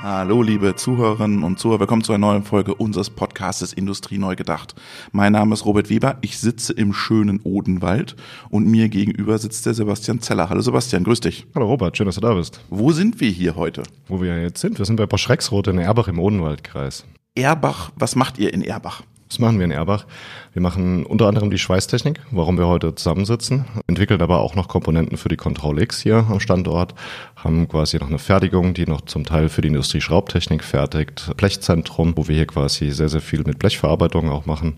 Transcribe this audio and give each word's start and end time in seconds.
Hallo, 0.00 0.42
liebe 0.42 0.76
Zuhörerinnen 0.76 1.42
und 1.42 1.58
Zuhörer. 1.58 1.80
Willkommen 1.80 2.04
zu 2.04 2.12
einer 2.12 2.24
neuen 2.24 2.44
Folge 2.44 2.72
unseres 2.72 3.10
Podcastes 3.10 3.72
Industrie 3.72 4.18
neu 4.18 4.36
gedacht. 4.36 4.76
Mein 5.10 5.32
Name 5.32 5.52
ist 5.52 5.64
Robert 5.64 5.90
Weber. 5.90 6.18
Ich 6.20 6.38
sitze 6.38 6.72
im 6.72 6.92
schönen 6.92 7.40
Odenwald 7.42 8.14
und 8.48 8.68
mir 8.68 8.88
gegenüber 8.90 9.38
sitzt 9.38 9.66
der 9.66 9.74
Sebastian 9.74 10.20
Zeller. 10.20 10.50
Hallo 10.50 10.60
Sebastian, 10.60 11.02
grüß 11.02 11.18
dich. 11.18 11.48
Hallo 11.52 11.66
Robert, 11.66 11.96
schön, 11.96 12.06
dass 12.06 12.14
du 12.14 12.20
da 12.20 12.34
bist. 12.34 12.60
Wo 12.70 12.92
sind 12.92 13.20
wir 13.20 13.28
hier 13.28 13.56
heute? 13.56 13.82
Wo 14.06 14.22
wir 14.22 14.40
jetzt 14.40 14.60
sind? 14.60 14.78
Wir 14.78 14.84
sind 14.84 14.94
bei 14.94 15.06
Bosch 15.06 15.28
Rexroth 15.28 15.66
in 15.66 15.78
Erbach 15.78 16.06
im 16.06 16.20
Odenwaldkreis. 16.20 17.04
Erbach, 17.34 17.90
was 17.96 18.14
macht 18.14 18.38
ihr 18.38 18.54
in 18.54 18.62
Erbach? 18.62 19.02
Was 19.28 19.38
machen 19.38 19.58
wir 19.58 19.66
in 19.66 19.70
Erbach? 19.70 20.06
Wir 20.54 20.62
machen 20.62 21.04
unter 21.04 21.26
anderem 21.26 21.50
die 21.50 21.58
Schweißtechnik, 21.58 22.20
warum 22.30 22.56
wir 22.56 22.66
heute 22.66 22.94
zusammensitzen, 22.94 23.66
entwickeln 23.86 24.22
aber 24.22 24.40
auch 24.40 24.54
noch 24.54 24.68
Komponenten 24.68 25.18
für 25.18 25.28
die 25.28 25.36
Control 25.36 25.82
X 25.82 26.00
hier 26.00 26.26
am 26.30 26.40
Standort, 26.40 26.94
haben 27.36 27.68
quasi 27.68 27.98
noch 27.98 28.08
eine 28.08 28.18
Fertigung, 28.18 28.72
die 28.72 28.86
noch 28.86 29.02
zum 29.02 29.24
Teil 29.24 29.50
für 29.50 29.60
die 29.60 29.68
Industrie 29.68 30.00
Schraubtechnik 30.00 30.64
fertigt, 30.64 31.30
Blechzentrum, 31.36 32.14
wo 32.16 32.26
wir 32.26 32.36
hier 32.36 32.46
quasi 32.46 32.90
sehr, 32.90 33.10
sehr 33.10 33.20
viel 33.20 33.44
mit 33.44 33.58
Blechverarbeitung 33.58 34.30
auch 34.30 34.46
machen. 34.46 34.76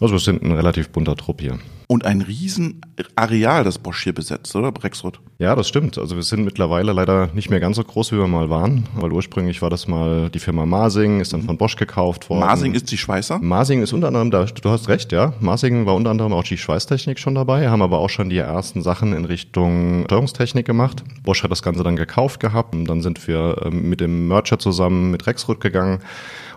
Also 0.00 0.14
wir 0.14 0.20
sind 0.20 0.42
ein 0.42 0.52
relativ 0.52 0.88
bunter 0.88 1.16
Trupp 1.16 1.42
hier. 1.42 1.58
Und 1.90 2.06
ein 2.06 2.20
Riesenareal, 2.20 3.64
das 3.64 3.78
Bosch 3.78 4.04
hier 4.04 4.14
besetzt, 4.14 4.54
oder 4.54 4.70
Brexroth? 4.70 5.18
Ja, 5.40 5.56
das 5.56 5.66
stimmt. 5.66 5.98
Also 5.98 6.14
wir 6.14 6.22
sind 6.22 6.44
mittlerweile 6.44 6.92
leider 6.92 7.30
nicht 7.34 7.50
mehr 7.50 7.58
ganz 7.58 7.74
so 7.74 7.82
groß, 7.82 8.12
wie 8.12 8.16
wir 8.18 8.28
mal 8.28 8.48
waren, 8.48 8.86
weil 8.94 9.10
ursprünglich 9.10 9.60
war 9.60 9.70
das 9.70 9.88
mal 9.88 10.30
die 10.30 10.38
Firma 10.38 10.66
Masing, 10.66 11.18
ist 11.18 11.32
dann 11.32 11.42
von 11.42 11.58
Bosch 11.58 11.74
gekauft 11.74 12.30
worden. 12.30 12.42
Masing 12.42 12.74
ist 12.74 12.92
die 12.92 12.96
Schweißer? 12.96 13.40
Masing 13.40 13.82
ist 13.82 13.92
unter 13.92 14.06
anderem, 14.06 14.30
da, 14.30 14.44
du 14.44 14.70
hast 14.70 14.88
recht, 14.88 15.10
ja. 15.10 15.32
Masing 15.40 15.84
war 15.84 15.96
unter 15.96 16.10
anderem 16.10 16.32
auch 16.32 16.44
die 16.44 16.58
Schweißtechnik 16.58 17.18
schon 17.18 17.34
dabei, 17.34 17.68
haben 17.68 17.82
aber 17.82 17.98
auch 17.98 18.10
schon 18.10 18.30
die 18.30 18.38
ersten 18.38 18.82
Sachen 18.82 19.12
in 19.12 19.24
Richtung 19.24 20.04
Steuerungstechnik 20.04 20.64
gemacht. 20.64 21.02
Bosch 21.24 21.42
hat 21.42 21.50
das 21.50 21.64
Ganze 21.64 21.82
dann 21.82 21.96
gekauft 21.96 22.38
gehabt 22.38 22.72
und 22.72 22.84
dann 22.84 23.02
sind 23.02 23.26
wir 23.26 23.62
ähm, 23.64 23.88
mit 23.88 24.00
dem 24.00 24.28
Merger 24.28 24.60
zusammen 24.60 25.10
mit 25.10 25.26
Rexroth 25.26 25.60
gegangen 25.60 25.98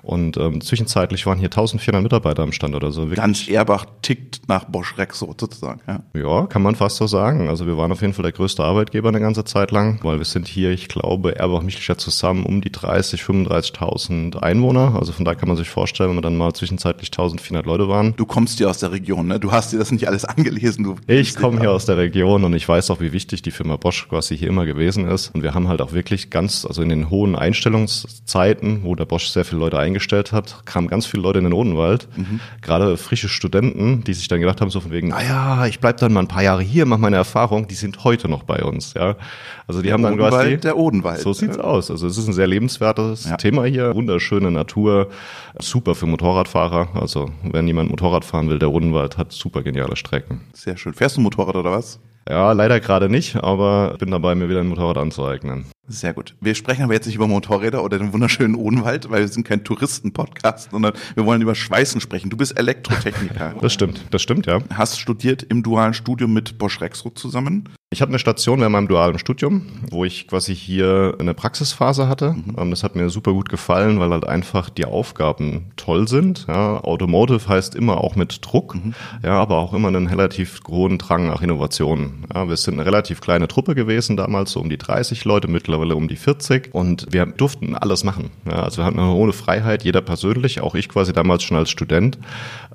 und 0.03 0.35
ähm, 0.35 0.59
zwischenzeitlich 0.59 1.25
waren 1.25 1.39
hier 1.39 1.47
1400 1.47 2.03
Mitarbeiter 2.03 2.43
am 2.43 2.51
Standort. 2.51 2.83
Also 2.83 3.03
wirklich, 3.03 3.19
Ganz 3.19 3.47
Erbach 3.47 3.85
tickt 4.01 4.41
nach 4.49 4.65
Bosch 4.65 4.97
Rexroth 4.97 5.39
sozusagen. 5.39 5.79
Ja. 5.87 6.03
ja, 6.13 6.45
kann 6.47 6.61
man 6.61 6.75
fast 6.75 6.97
so 6.97 7.07
sagen. 7.07 7.47
Also 7.47 7.65
wir 7.65 7.77
waren 7.77 7.91
auf 7.91 8.01
jeden 8.01 8.13
Fall 8.13 8.23
der 8.23 8.33
größte 8.33 8.63
Arbeitgeber 8.63 9.09
eine 9.09 9.21
ganze 9.21 9.45
Zeit 9.45 9.71
lang, 9.71 9.99
weil 10.03 10.17
wir 10.17 10.25
sind 10.25 10.47
hier, 10.47 10.71
ich 10.71 10.89
glaube, 10.89 11.37
Erbach 11.37 11.61
Michelstadt 11.61 12.01
zusammen 12.01 12.45
um 12.45 12.59
die 12.59 12.71
30, 12.71 13.21
35.000 13.21 14.39
Einwohner. 14.39 14.97
Also 14.99 15.13
von 15.13 15.23
da 15.23 15.35
kann 15.35 15.47
man 15.47 15.55
sich 15.55 15.69
vorstellen, 15.69 16.09
wenn 16.09 16.17
wir 16.17 16.21
dann 16.21 16.35
mal 16.35 16.51
zwischenzeitlich 16.51 17.07
1400 17.07 17.65
Leute 17.65 17.87
waren. 17.87 18.13
Du 18.17 18.25
kommst 18.25 18.59
ja 18.59 18.67
aus 18.67 18.79
der 18.79 18.91
Region, 18.91 19.27
ne? 19.27 19.39
Du 19.39 19.53
hast 19.53 19.71
dir 19.71 19.79
das 19.79 19.91
nicht 19.91 20.07
alles 20.09 20.25
angelesen. 20.25 20.83
Du 20.83 20.95
Ich 21.07 21.33
komme 21.33 21.61
hier 21.61 21.71
aus 21.71 21.85
der 21.85 21.95
Region 21.95 22.43
und 22.43 22.53
ich 22.53 22.67
weiß 22.67 22.91
auch, 22.91 22.99
wie 22.99 23.13
wichtig 23.13 23.41
die 23.41 23.51
Firma 23.51 23.77
Bosch 23.77 24.09
quasi 24.09 24.37
hier 24.37 24.49
immer 24.49 24.65
gewesen 24.65 25.07
ist. 25.07 25.33
Und 25.33 25.43
wir 25.43 25.53
haben 25.53 25.69
halt 25.69 25.81
auch 25.81 25.93
wirklich 25.93 26.29
ganz, 26.29 26.65
also 26.65 26.81
in 26.81 26.89
den 26.89 27.09
hohen 27.09 27.37
Einstellungszeiten, 27.37 28.83
wo 28.83 28.95
der 28.95 29.05
Bosch 29.05 29.27
sehr 29.27 29.45
viele 29.45 29.61
Leute 29.61 29.79
eingestellt 29.79 29.92
hat, 29.99 30.65
kamen 30.65 30.87
ganz 30.87 31.05
viele 31.05 31.23
Leute 31.23 31.39
in 31.39 31.43
den 31.45 31.53
Odenwald. 31.53 32.07
Gerade 32.61 32.97
frische 32.97 33.29
Studenten, 33.29 34.03
die 34.03 34.13
sich 34.13 34.27
dann 34.27 34.39
gedacht 34.39 34.61
haben, 34.61 34.69
so 34.69 34.79
von 34.79 34.91
wegen, 34.91 35.09
naja, 35.09 35.65
ich 35.67 35.79
bleib 35.79 35.97
dann 35.97 36.13
mal 36.13 36.21
ein 36.21 36.27
paar 36.27 36.43
Jahre 36.43 36.63
hier, 36.63 36.85
mache 36.85 37.01
meine 37.01 37.15
Erfahrung, 37.15 37.67
die 37.67 37.75
sind 37.75 38.03
heute 38.03 38.29
noch 38.29 38.43
bei 38.43 38.63
uns. 38.63 38.93
Ja, 38.93 39.15
Also 39.67 39.81
die 39.81 39.91
haben 39.93 40.03
dann 40.03 40.17
quasi... 40.17 40.35
Odenwald, 40.35 40.63
der 40.63 40.77
Odenwald. 40.77 41.19
So 41.19 41.33
sieht's 41.33 41.57
aus. 41.57 41.91
Also 41.91 42.07
es 42.07 42.17
ist 42.17 42.27
ein 42.27 42.33
sehr 42.33 42.47
lebenswertes 42.47 43.25
Ja. 43.29 43.37
Thema 43.37 43.65
hier. 43.65 43.93
Wunderschöne 43.95 44.51
Natur, 44.51 45.09
super 45.59 45.95
für 45.95 46.05
Motorradfahrer. 46.05 46.89
Also 46.93 47.29
wenn 47.43 47.67
jemand 47.67 47.89
Motorrad 47.89 48.25
fahren 48.25 48.49
will, 48.49 48.59
der 48.59 48.71
Odenwald 48.71 49.17
hat 49.17 49.31
super 49.31 49.63
geniale 49.63 49.95
Strecken. 49.95 50.41
Sehr 50.53 50.77
schön. 50.77 50.93
Fährst 50.93 51.17
du 51.17 51.21
Motorrad 51.21 51.55
oder 51.55 51.71
was? 51.71 51.99
Ja, 52.29 52.53
leider 52.53 52.79
gerade 52.79 53.09
nicht, 53.09 53.35
aber 53.35 53.95
bin 53.99 54.09
dabei, 54.11 54.33
mir 54.35 54.47
wieder 54.49 54.61
ein 54.61 54.67
Motorrad 54.67 54.97
anzueignen. 54.97 55.65
Sehr 55.87 56.13
gut. 56.13 56.35
Wir 56.39 56.55
sprechen 56.55 56.83
aber 56.83 56.93
jetzt 56.93 57.07
nicht 57.07 57.15
über 57.15 57.27
Motorräder 57.27 57.83
oder 57.83 57.97
den 57.97 58.13
wunderschönen 58.13 58.55
Odenwald, 58.55 59.09
weil 59.09 59.21
wir 59.21 59.27
sind 59.27 59.45
kein 59.45 59.65
Touristen-Podcast, 59.65 60.71
sondern 60.71 60.93
wir 61.15 61.25
wollen 61.25 61.41
über 61.41 61.55
Schweißen 61.55 61.99
sprechen. 61.99 62.29
Du 62.29 62.37
bist 62.37 62.57
Elektrotechniker. 62.57 63.55
Das 63.59 63.73
stimmt, 63.73 64.01
das 64.11 64.21
stimmt, 64.21 64.45
ja. 64.45 64.59
Hast 64.73 64.99
studiert 64.99 65.43
im 65.43 65.61
dualen 65.61 65.93
Studium 65.93 66.31
mit 66.33 66.57
Bosch 66.57 66.79
Rexroth 66.79 67.19
zusammen. 67.19 67.69
Ich 67.93 68.01
hatte 68.01 68.09
eine 68.09 68.17
Station 68.17 68.59
während 68.59 68.73
meinem 68.73 68.87
dualen 68.87 69.19
Studium, 69.19 69.67
wo 69.91 70.03
ich 70.03 70.27
quasi 70.27 70.55
hier 70.55 71.15
eine 71.19 71.35
Praxisphase 71.35 72.07
hatte. 72.07 72.35
Ähm, 72.57 72.71
Das 72.71 72.83
hat 72.83 72.95
mir 72.95 73.07
super 73.11 73.33
gut 73.33 73.49
gefallen, 73.49 73.99
weil 73.99 74.09
halt 74.09 74.27
einfach 74.27 74.71
die 74.71 74.85
Aufgaben 74.85 75.65
toll 75.75 76.07
sind. 76.07 76.47
Ja, 76.47 76.83
Automotive 76.83 77.47
heißt 77.47 77.75
immer 77.75 78.03
auch 78.03 78.15
mit 78.15 78.39
Druck, 78.41 78.75
ja, 79.23 79.39
aber 79.39 79.59
auch 79.59 79.73
immer 79.73 79.89
einen 79.89 80.07
relativ 80.07 80.61
hohen 80.67 80.97
Drang 80.97 81.27
nach 81.27 81.43
Innovationen. 81.43 82.25
Ja, 82.33 82.49
wir 82.49 82.57
sind 82.57 82.73
eine 82.79 82.85
relativ 82.87 83.21
kleine 83.21 83.47
Truppe 83.47 83.75
gewesen 83.75 84.17
damals, 84.17 84.53
so 84.53 84.59
um 84.59 84.71
die 84.71 84.79
30 84.79 85.23
Leute, 85.25 85.47
mittlerweile 85.47 85.95
um 85.95 86.07
die 86.07 86.15
40 86.15 86.73
und 86.73 87.05
wir 87.11 87.27
durften 87.27 87.75
alles 87.75 88.03
machen. 88.03 88.31
Ja, 88.45 88.63
also 88.63 88.77
wir 88.81 88.85
hatten 88.85 88.97
eine 88.97 89.13
hohe 89.13 89.33
Freiheit, 89.33 89.83
jeder 89.83 90.01
persönlich, 90.01 90.61
auch 90.61 90.73
ich 90.73 90.89
quasi 90.89 91.13
damals 91.13 91.43
schon 91.43 91.57
als 91.57 91.69
Student. 91.69 92.17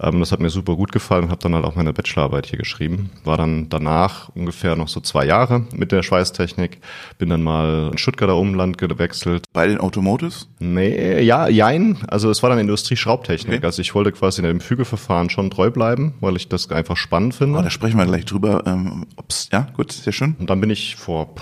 Ähm, 0.00 0.20
Das 0.20 0.30
hat 0.30 0.38
mir 0.38 0.50
super 0.50 0.76
gut 0.76 0.92
gefallen, 0.92 1.30
habe 1.30 1.42
dann 1.42 1.56
halt 1.56 1.64
auch 1.64 1.74
meine 1.74 1.92
Bachelorarbeit 1.92 2.46
hier 2.46 2.58
geschrieben. 2.58 3.10
War 3.24 3.36
dann 3.36 3.68
danach 3.68 4.28
ungefähr 4.36 4.76
noch 4.76 4.86
so 4.86 5.00
zwei 5.08 5.26
Jahre 5.26 5.64
mit 5.74 5.92
der 5.92 6.02
Schweißtechnik, 6.02 6.78
bin 7.18 7.28
dann 7.30 7.42
mal 7.42 7.88
in 7.92 7.98
Stuttgarter 7.98 8.36
Umland 8.36 8.78
gewechselt. 8.78 9.44
Bei 9.52 9.66
den 9.66 9.78
Automotives? 9.78 10.48
Nee, 10.58 11.20
ja, 11.22 11.48
jein. 11.48 11.98
Also 12.08 12.30
es 12.30 12.42
war 12.42 12.50
dann 12.50 12.58
Industrie-Schraubtechnik. 12.58 13.58
Okay. 13.58 13.66
Also 13.66 13.82
ich 13.82 13.94
wollte 13.94 14.12
quasi 14.12 14.40
in 14.40 14.46
dem 14.46 14.60
Fügeverfahren 14.60 15.30
schon 15.30 15.50
treu 15.50 15.70
bleiben, 15.70 16.14
weil 16.20 16.36
ich 16.36 16.48
das 16.48 16.70
einfach 16.70 16.96
spannend 16.96 17.34
finde. 17.34 17.58
Oh, 17.58 17.62
da 17.62 17.70
sprechen 17.70 17.98
wir 17.98 18.06
gleich 18.06 18.24
drüber. 18.24 18.62
Ähm, 18.66 19.06
ob's, 19.16 19.48
ja, 19.52 19.68
gut, 19.74 19.92
sehr 19.92 20.12
schön. 20.12 20.36
Und 20.38 20.50
dann 20.50 20.60
bin 20.60 20.70
ich 20.70 20.96
vor 20.96 21.34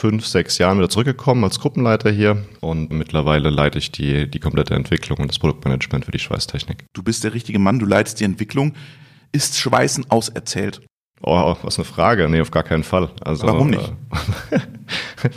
fünf, 0.00 0.26
sechs 0.26 0.58
Jahren 0.58 0.78
wieder 0.78 0.88
zurückgekommen 0.88 1.44
als 1.44 1.60
Gruppenleiter 1.60 2.10
hier 2.10 2.44
und 2.60 2.90
mittlerweile 2.90 3.50
leite 3.50 3.78
ich 3.78 3.92
die, 3.92 4.30
die 4.30 4.38
komplette 4.38 4.74
Entwicklung 4.74 5.18
und 5.18 5.28
das 5.28 5.38
Produktmanagement 5.38 6.06
für 6.06 6.10
die 6.10 6.18
Schweißtechnik. 6.18 6.86
Du 6.94 7.02
bist 7.02 7.22
der 7.22 7.34
richtige 7.34 7.58
Mann, 7.58 7.78
du 7.78 7.86
leitest 7.86 8.18
die 8.20 8.24
Entwicklung. 8.24 8.74
Ist 9.32 9.58
Schweißen 9.58 10.10
auserzählt? 10.10 10.80
Oh, 11.22 11.54
was 11.62 11.78
eine 11.78 11.84
Frage. 11.84 12.28
Nee, 12.28 12.40
auf 12.40 12.50
gar 12.50 12.62
keinen 12.62 12.84
Fall. 12.84 13.10
Also, 13.22 13.46
Warum 13.46 13.70
nicht? 13.70 13.92
Äh, 14.50 14.58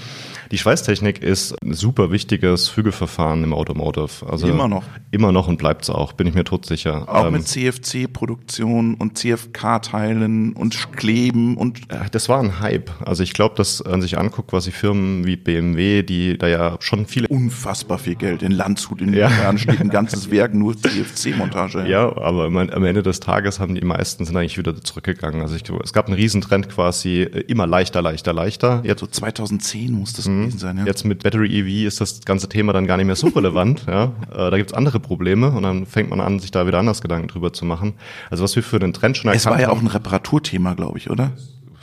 die 0.54 0.60
Schweißtechnik 0.60 1.24
ist 1.24 1.56
ein 1.64 1.74
super 1.74 2.12
wichtiges 2.12 2.70
Fügeverfahren 2.70 3.44
im 3.44 3.54
Automotive. 3.54 4.24
Also 4.30 4.48
Immer 4.48 4.68
noch. 4.68 4.84
Immer 5.10 5.32
noch 5.32 5.48
und 5.48 5.58
bleibt's 5.58 5.90
auch, 5.90 6.14
bin 6.14 6.28
ich 6.28 6.36
mir 6.36 6.44
todsicher. 6.44 7.10
Auch 7.10 7.26
Ähm, 7.26 7.34
mit 7.34 7.48
CFC-Produktion 7.48 8.94
und 8.94 9.18
CFK-Teilen 9.18 10.54
und 10.54 10.94
Kleben 10.96 11.58
und 11.58 11.92
äh, 11.92 12.08
Das 12.12 12.30
war 12.30 12.40
ein 12.40 12.60
Hype. 12.60 12.92
Also 13.04 13.24
ich 13.24 13.34
glaube, 13.34 13.56
dass 13.56 13.84
man 13.84 14.04
sich 14.04 14.20
anguckt, 14.20 14.54
was 14.54 14.66
die 14.66 14.72
Firmen 14.72 15.26
wie 15.26 15.38
BMW, 15.38 16.04
die 16.04 16.38
da 16.38 16.48
ja 16.48 16.78
schon 16.82 17.08
viele 17.08 17.28
unfassbar 17.30 17.98
viel 17.98 18.14
Geld. 18.14 18.44
In 18.44 18.52
Landshut 18.52 19.02
in 19.02 19.12
Ja. 19.12 19.32
Jahren 19.32 19.58
steht 19.58 19.82
ein 19.82 19.90
ganzes 19.90 20.30
Werk 20.30 20.54
nur 20.54 20.78
CFC-Montage. 20.78 21.88
Ja, 21.88 22.16
aber 22.16 22.46
am 22.46 22.84
Ende 22.86 23.02
des 23.02 23.20
Tages 23.20 23.60
haben 23.60 23.74
die 23.74 23.82
meisten 23.82 24.24
sind 24.26 24.38
eigentlich 24.38 24.60
wieder 24.60 24.80
zurückgegangen. 24.80 25.42
Also 25.42 25.56
ich, 25.56 25.64
es 25.84 25.94
gab 25.94 26.06
einen 26.06 26.16
Riesentrend 26.16 26.70
quasi 26.70 27.24
äh, 27.24 27.40
immer 27.48 27.66
leichter, 27.66 28.04
leichter, 28.04 28.34
leichter. 28.34 28.82
Jetzt, 28.84 29.00
So 29.00 29.08
2010 29.08 29.92
muss 29.92 30.14
das 30.14 30.28
gewesen 30.46 30.60
sein, 30.60 30.78
ja. 30.78 30.86
jetzt 30.86 31.04
mit 31.06 31.24
Battery 31.24 31.48
EV 31.60 31.88
ist 31.88 32.02
das 32.02 32.22
ganze 32.22 32.50
Thema 32.50 32.74
dann 32.74 32.86
gar 32.88 32.98
nicht 32.98 33.06
mehr 33.08 33.16
so 33.16 33.28
relevant. 33.28 33.84
ja. 33.88 34.12
Äh, 34.32 34.52
da 34.52 34.58
gibt's 34.58 34.74
andere 34.74 35.00
Probleme 35.00 35.52
und 35.52 35.64
dann 35.64 35.86
fängt 35.86 36.10
man 36.10 36.20
an, 36.20 36.40
sich 36.40 36.52
da 36.52 36.68
wieder 36.68 36.80
anders 36.80 37.02
Gedanken 37.02 37.28
drüber 37.28 37.54
zu 37.54 37.66
machen. 37.66 37.94
Also 38.30 38.44
was 38.44 38.56
wir 38.56 38.64
für 38.64 38.80
den 38.80 38.94
Trend 38.94 39.18
schon 39.18 39.32
Es 39.32 39.46
war 39.46 39.54
erkannt 39.54 39.62
ja 39.62 39.70
auch 39.74 39.78
haben- 39.78 39.88
ein 39.88 39.92
Reparaturthema, 39.92 40.74
glaube 40.74 40.98
ich, 40.98 41.10
oder? 41.10 41.32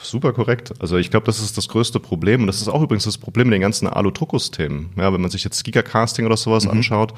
Super 0.02 0.32
korrekt. 0.32 0.72
Also 0.80 0.96
ich 0.96 1.10
glaube, 1.10 1.26
das 1.26 1.40
ist 1.40 1.56
das 1.56 1.68
größte 1.68 2.00
Problem 2.00 2.40
und 2.42 2.46
das 2.46 2.60
ist 2.60 2.68
auch 2.68 2.82
übrigens 2.82 3.04
das 3.04 3.18
Problem 3.18 3.48
mit 3.48 3.54
den 3.54 3.60
ganzen 3.60 3.86
Alu-Druckguss-Themen. 3.86 4.90
Ja, 4.96 5.12
wenn 5.12 5.20
man 5.20 5.30
sich 5.30 5.44
jetzt 5.44 5.62
Gigacasting 5.64 6.24
oder 6.26 6.36
sowas 6.36 6.64
Mhm. 6.64 6.70
anschaut, 6.70 7.14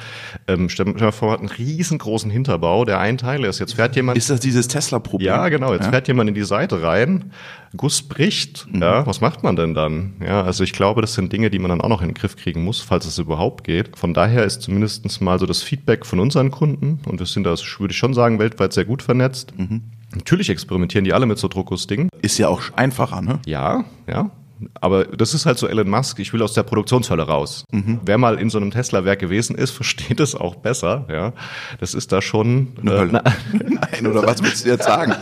ähm, 0.48 0.68
stell 0.68 0.86
stell 0.96 1.06
mal 1.06 1.12
vor, 1.12 1.28
man 1.28 1.34
hat 1.40 1.40
einen 1.40 1.48
riesengroßen 1.68 2.30
Hinterbau, 2.30 2.84
der 2.84 2.98
ein 2.98 3.18
Teil 3.18 3.44
ist. 3.44 3.58
Jetzt 3.60 3.74
fährt 3.74 3.94
jemand 3.96 4.18
Ist 4.18 4.30
das 4.30 4.40
dieses 4.40 4.68
Tesla-Problem? 4.68 5.26
ja, 5.26 5.48
genau. 5.48 5.72
Jetzt 5.72 5.84
Ja? 5.84 5.90
fährt 5.90 6.08
jemand 6.08 6.28
in 6.28 6.34
die 6.34 6.42
Seite 6.44 6.82
rein, 6.82 7.32
Guss 7.76 8.02
bricht. 8.02 8.66
Mhm. 8.70 8.82
Ja, 8.82 9.06
was 9.06 9.20
macht 9.22 9.42
man 9.42 9.56
denn 9.56 9.74
dann? 9.74 10.14
Ja, 10.20 10.42
also 10.42 10.62
ich 10.64 10.72
glaube, 10.72 11.00
das 11.00 11.14
sind 11.14 11.32
Dinge, 11.32 11.48
die 11.50 11.58
man 11.58 11.70
dann 11.70 11.80
auch 11.80 11.88
noch 11.88 12.02
in 12.02 12.08
den 12.08 12.14
Griff 12.14 12.36
kriegen 12.36 12.64
muss, 12.64 12.80
falls 12.80 13.06
es 13.06 13.18
überhaupt 13.18 13.64
geht. 13.64 13.96
Von 13.96 14.12
daher 14.12 14.44
ist 14.44 14.60
zumindest 14.62 15.20
mal 15.22 15.38
so 15.38 15.46
das 15.46 15.62
Feedback 15.62 16.04
von 16.04 16.20
unseren 16.20 16.50
Kunden 16.50 17.00
und 17.06 17.18
wir 17.18 17.26
sind 17.26 17.44
da, 17.44 17.54
würde 17.78 17.92
ich 17.92 17.96
schon 17.96 18.12
sagen, 18.12 18.38
weltweit 18.38 18.72
sehr 18.74 18.84
gut 18.84 19.02
vernetzt. 19.02 19.56
Mhm. 19.58 19.82
Natürlich 20.14 20.50
experimentieren 20.50 21.04
die 21.04 21.12
alle 21.12 21.26
mit 21.26 21.38
so 21.38 21.48
Druckguss-Dingen. 21.48 22.08
Ist 22.20 22.38
ja 22.38 22.48
auch 22.48 22.62
einfacher, 22.76 23.22
ne? 23.22 23.40
Ja, 23.46 23.84
ja. 24.06 24.30
Aber 24.80 25.04
das 25.04 25.34
ist 25.34 25.46
halt 25.46 25.58
so 25.58 25.66
Elon 25.66 25.88
Musk, 25.88 26.18
ich 26.18 26.32
will 26.32 26.42
aus 26.42 26.54
der 26.54 26.62
Produktionshölle 26.62 27.22
raus. 27.22 27.64
Wer 27.70 28.18
mal 28.18 28.38
in 28.38 28.50
so 28.50 28.58
einem 28.58 28.70
Tesla-Werk 28.70 29.18
gewesen 29.18 29.56
ist, 29.56 29.70
versteht 29.82 30.20
es 30.20 30.34
auch 30.34 30.56
besser. 30.56 31.06
Ja, 31.10 31.32
Das 31.80 31.94
ist 31.94 32.12
da 32.12 32.22
schon 32.22 32.68
Eine 32.80 32.90
Hölle. 32.90 33.22
Nein, 33.52 34.06
oder 34.06 34.26
was 34.26 34.42
willst 34.42 34.64
du 34.64 34.70
jetzt 34.70 34.84
sagen? 34.84 35.14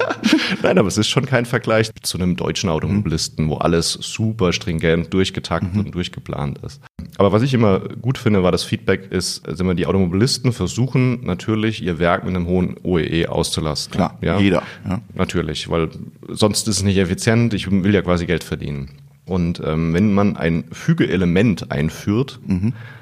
Nein, 0.63 0.79
aber 0.79 0.89
es 0.89 0.99
ist 0.99 1.09
schon 1.09 1.27
kein 1.27 1.47
Vergleich 1.47 1.91
zu 2.03 2.19
einem 2.19 2.37
deutschen 2.37 2.71
Automobilisten, 2.71 3.49
wo 3.49 3.57
alles 3.57 3.93
super 3.93 4.53
stringent 4.53 5.13
durchgetaktet 5.13 5.77
und 5.77 5.95
durchgeplant 5.95 6.59
ist. 6.59 6.81
Aber 7.19 7.33
was 7.33 7.43
ich 7.43 7.55
immer 7.55 7.81
gut 7.81 8.19
finde, 8.19 8.43
war 8.43 8.53
das 8.53 8.65
Feedback 8.65 9.11
ist, 9.11 9.43
sind 9.47 9.67
wir 9.67 9.75
die 9.75 9.87
Automobilisten 9.87 10.53
versuchen 10.53 11.25
natürlich 11.25 11.83
ihr 11.83 11.99
Werk 11.99 12.25
mit 12.25 12.35
einem 12.35 12.47
hohen 12.47 12.77
OEE 12.83 13.29
auszulasten. 13.29 13.93
Klar, 13.93 14.19
ja? 14.21 14.39
jeder. 14.39 14.63
Ja. 14.89 15.01
Natürlich, 15.15 15.69
weil 15.71 15.89
sonst 16.29 16.69
ist 16.69 16.79
es 16.79 16.83
nicht 16.83 16.99
effizient. 16.99 17.55
Ich 17.55 17.71
will 17.71 17.95
ja 17.95 18.03
quasi 18.03 18.27
Geld 18.27 18.45
verdienen. 18.45 18.91
Und 19.27 19.63
ähm, 19.65 19.95
wenn 19.95 20.13
man 20.13 20.37
ein 20.37 20.65
Fügeelement 20.73 21.71
einführt, 21.71 22.41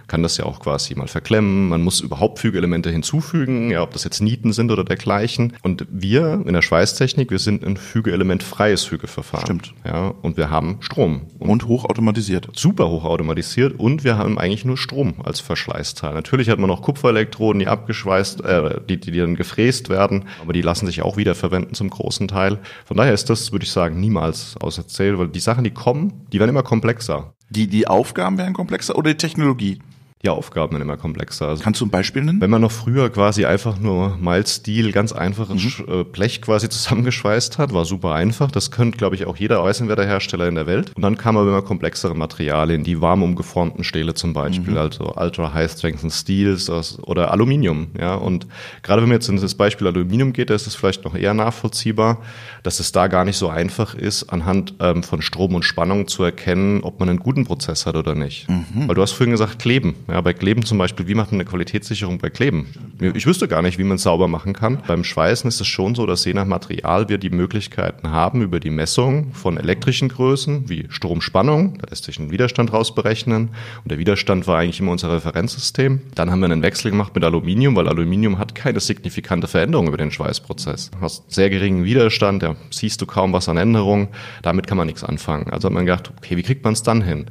kann 0.09 0.23
das 0.23 0.37
ja 0.39 0.45
auch 0.45 0.61
quasi 0.61 0.95
mal 0.95 1.07
verklemmen. 1.07 1.69
Man 1.69 1.83
muss 1.83 2.01
überhaupt 2.01 2.39
Fügeelemente 2.39 2.91
hinzufügen, 2.91 3.71
ja, 3.71 3.83
ob 3.83 3.93
das 3.93 4.05
jetzt 4.05 4.21
Nieten 4.21 4.53
sind 4.53 4.73
oder 4.73 4.85
dergleichen. 4.85 5.53
Und 5.63 5.87
wir 5.91 6.43
in 6.47 6.55
der 6.55 6.63
Schweißtechnik, 6.63 7.31
wir 7.31 7.39
sind 7.39 7.65
ein 7.65 7.77
Fügeelementfreies 7.77 8.85
Fügeverfahren. 8.85 9.45
Stimmt. 9.45 9.75
Ja, 9.85 10.15
und 10.23 10.37
wir 10.37 10.51
haben 10.51 10.79
Strom. 10.81 11.27
Und, 11.39 11.51
und 11.51 11.67
hochautomatisiert. 11.67 12.49
Super 12.55 12.89
hochautomatisiert 12.89 13.79
und 13.79 14.05
wir 14.05 14.17
haben 14.19 14.39
eigentlich 14.39 14.65
nur 14.65 14.77
Strom 14.77 15.17
als 15.23 15.41
Verschleißteil. 15.41 16.15
Natürlich 16.15 16.49
hat 16.49 16.59
man 16.59 16.69
noch 16.69 16.83
Kupferelektroden, 16.83 17.61
die 17.61 17.69
abgeschweißt, 17.69 18.45
äh, 18.45 18.81
die, 18.89 18.99
die 18.99 19.13
dann 19.13 19.37
gefräst 19.37 19.91
werden, 19.91 20.25
aber 20.43 20.53
die 20.53 20.63
lassen 20.63 20.87
sich 20.87 21.03
auch 21.03 21.17
wieder 21.17 21.35
verwenden 21.35 21.75
zum 21.75 21.91
großen 21.91 22.29
Teil. 22.29 22.59
Von 22.87 22.97
daher 22.97 23.13
ist 23.13 23.29
das, 23.31 23.53
würde 23.53 23.65
ich 23.65 23.71
sagen, 23.71 24.01
niemals 24.01 24.57
auserzählt, 24.57 25.19
weil 25.19 25.29
die 25.29 25.41
Sachen, 25.41 25.65
die 25.65 25.71
kommen, 25.71 26.27
die 26.33 26.41
werden 26.41 26.51
immer 26.51 26.63
komplexer. 26.63 27.35
Die, 27.51 27.67
die 27.67 27.87
Aufgaben 27.87 28.39
werden 28.39 28.55
komplexer 28.55 28.97
oder 28.97 29.11
die 29.11 29.17
Technologie? 29.17 29.79
Die 30.23 30.29
Aufgaben 30.31 30.73
dann 30.73 30.83
immer 30.83 30.97
komplexer. 30.97 31.47
Also 31.47 31.63
Kannst 31.63 31.81
du 31.81 31.87
ein 31.87 31.91
Beispiel 31.91 32.23
nennen? 32.23 32.41
Wenn 32.41 32.51
man 32.51 32.61
noch 32.61 32.73
früher 32.73 33.09
quasi 33.11 33.45
einfach 33.45 33.79
nur 33.79 34.17
Mild 34.17 34.49
Steel, 34.49 34.91
ganz 34.91 35.13
einfaches 35.13 35.79
mhm. 35.79 35.85
Äh, 35.89 36.05
Blech 36.05 36.43
quasi 36.43 36.69
zusammengeschweißt 36.69 37.59
hat, 37.59 37.73
war 37.73 37.85
super 37.85 38.15
einfach. 38.15 38.51
Das 38.51 38.73
könnte, 38.73 38.99
glaube 38.99 39.15
ich, 39.15 39.27
auch 39.27 39.37
jeder 39.37 39.63
Eisenwerterhersteller 39.63 40.49
in 40.49 40.57
der 40.57 40.67
Welt. 40.67 40.93
Und 40.97 41.03
dann 41.03 41.17
kam 41.17 41.37
aber 41.37 41.49
immer 41.49 41.63
komplexere 41.63 42.17
Materialien, 42.17 42.83
die 42.83 43.01
warm 43.01 43.23
umgeformten 43.23 43.85
Stähle 43.85 44.15
zum 44.15 44.33
Beispiel, 44.33 44.73
mhm. 44.73 44.79
also 44.79 45.15
Ultra 45.15 45.55
High 45.55 45.71
Strength 45.71 46.13
Steels 46.13 46.69
oder 47.03 47.31
Aluminium. 47.31 47.89
Ja, 47.99 48.17
und 48.17 48.49
gerade 48.83 49.03
wenn 49.03 49.09
man 49.09 49.17
jetzt 49.17 49.29
in 49.29 49.41
das 49.41 49.55
Beispiel 49.55 49.87
Aluminium 49.87 50.33
geht, 50.33 50.51
da 50.51 50.55
ist 50.55 50.67
es 50.67 50.75
vielleicht 50.75 51.05
noch 51.05 51.15
eher 51.15 51.35
nachvollziehbar, 51.35 52.23
dass 52.65 52.81
es 52.81 52.91
da 52.91 53.07
gar 53.07 53.25
nicht 53.25 53.37
so 53.37 53.49
einfach 53.49 53.95
ist, 53.95 54.25
anhand 54.25 54.75
ähm, 54.81 55.05
von 55.05 55.23
Strom 55.23 55.55
und 55.55 55.65
Spannung 55.65 56.09
zu 56.09 56.25
erkennen, 56.25 56.83
ob 56.83 56.99
man 56.99 57.09
einen 57.09 57.21
guten 57.21 57.45
Prozess 57.45 57.87
hat 57.87 57.95
oder 57.95 58.17
nicht. 58.17 58.49
Mhm. 58.49 58.89
Weil 58.89 58.97
du 58.97 59.03
hast 59.03 59.13
vorhin 59.13 59.31
gesagt, 59.31 59.61
kleben. 59.61 59.95
Ja, 60.09 60.23
bei 60.23 60.33
Kleben 60.33 60.65
zum 60.65 60.79
Beispiel, 60.79 61.07
wie 61.07 61.15
macht 61.15 61.33
man 61.33 61.41
eine 61.41 61.49
Qualitätssicherung 61.49 62.17
bei 62.17 62.31
Kleben? 62.31 62.67
Ich 63.15 63.27
wüsste 63.27 63.47
gar 63.47 63.61
nicht, 63.61 63.79
wie 63.79 63.85
man 63.85 63.97
es 63.97 64.05
sauber 64.05 64.27
machen 64.27 64.55
kann. 64.55 64.83
Beim 64.87 65.05
Schweißen 65.05 65.47
ist 65.47 65.61
es 65.61 65.67
schon 65.67 65.95
so, 65.95 66.07
dass 66.07 66.25
je 66.25 66.33
nach 66.33 66.47
Material 66.47 67.11
wir 67.11 67.19
die 67.19 67.29
Möglichkeiten 67.29 68.11
haben, 68.11 68.41
über 68.41 68.59
die 68.59 68.71
Messung 68.71 69.35
von 69.35 69.59
elektrischen 69.59 70.09
Größen 70.09 70.71
wie 70.71 70.87
Stromspannung, 70.89 71.77
da 71.79 71.89
lässt 71.91 72.05
sich 72.05 72.19
ein 72.19 72.31
Widerstand 72.31 72.73
rausberechnen 72.73 73.51
und 73.83 73.91
der 73.91 73.99
Widerstand 73.99 74.47
war 74.47 74.59
eigentlich 74.59 74.81
immer 74.81 74.93
unser 74.93 75.13
Referenzsystem. 75.13 76.01
Dann 76.15 76.31
haben 76.31 76.41
wir 76.41 76.47
einen 76.47 76.63
Wechsel 76.63 76.91
gemacht 76.91 77.15
mit 77.15 77.23
Aluminium, 77.23 77.77
weil 77.77 77.87
Aluminium 77.87 78.39
hat 78.39 78.55
keine 78.55 78.81
signifikante 78.81 79.47
Veränderung 79.47 79.89
über 79.89 79.99
den 79.99 80.11
Schweißprozess. 80.11 80.91
Du 80.93 81.01
hast 81.03 81.31
sehr 81.31 81.51
geringen 81.51 81.85
Widerstand, 81.85 82.43
da 82.43 82.57
siehst 82.71 83.03
du 83.03 83.07
kaum 83.07 83.35
was 83.35 83.51
an 83.51 83.59
Änderungen, 83.59 84.09
damit 84.41 84.67
kann 84.67 84.79
man 84.79 84.87
nichts 84.87 85.05
anfangen. 85.05 85.51
Also 85.51 85.67
hat 85.67 85.75
man 85.75 85.85
gedacht, 85.85 86.11
okay, 86.17 86.39
wie 86.39 86.43
kriegt 86.43 86.65
man 86.65 86.73
es 86.73 86.83
dann 86.83 87.03
hin? 87.03 87.27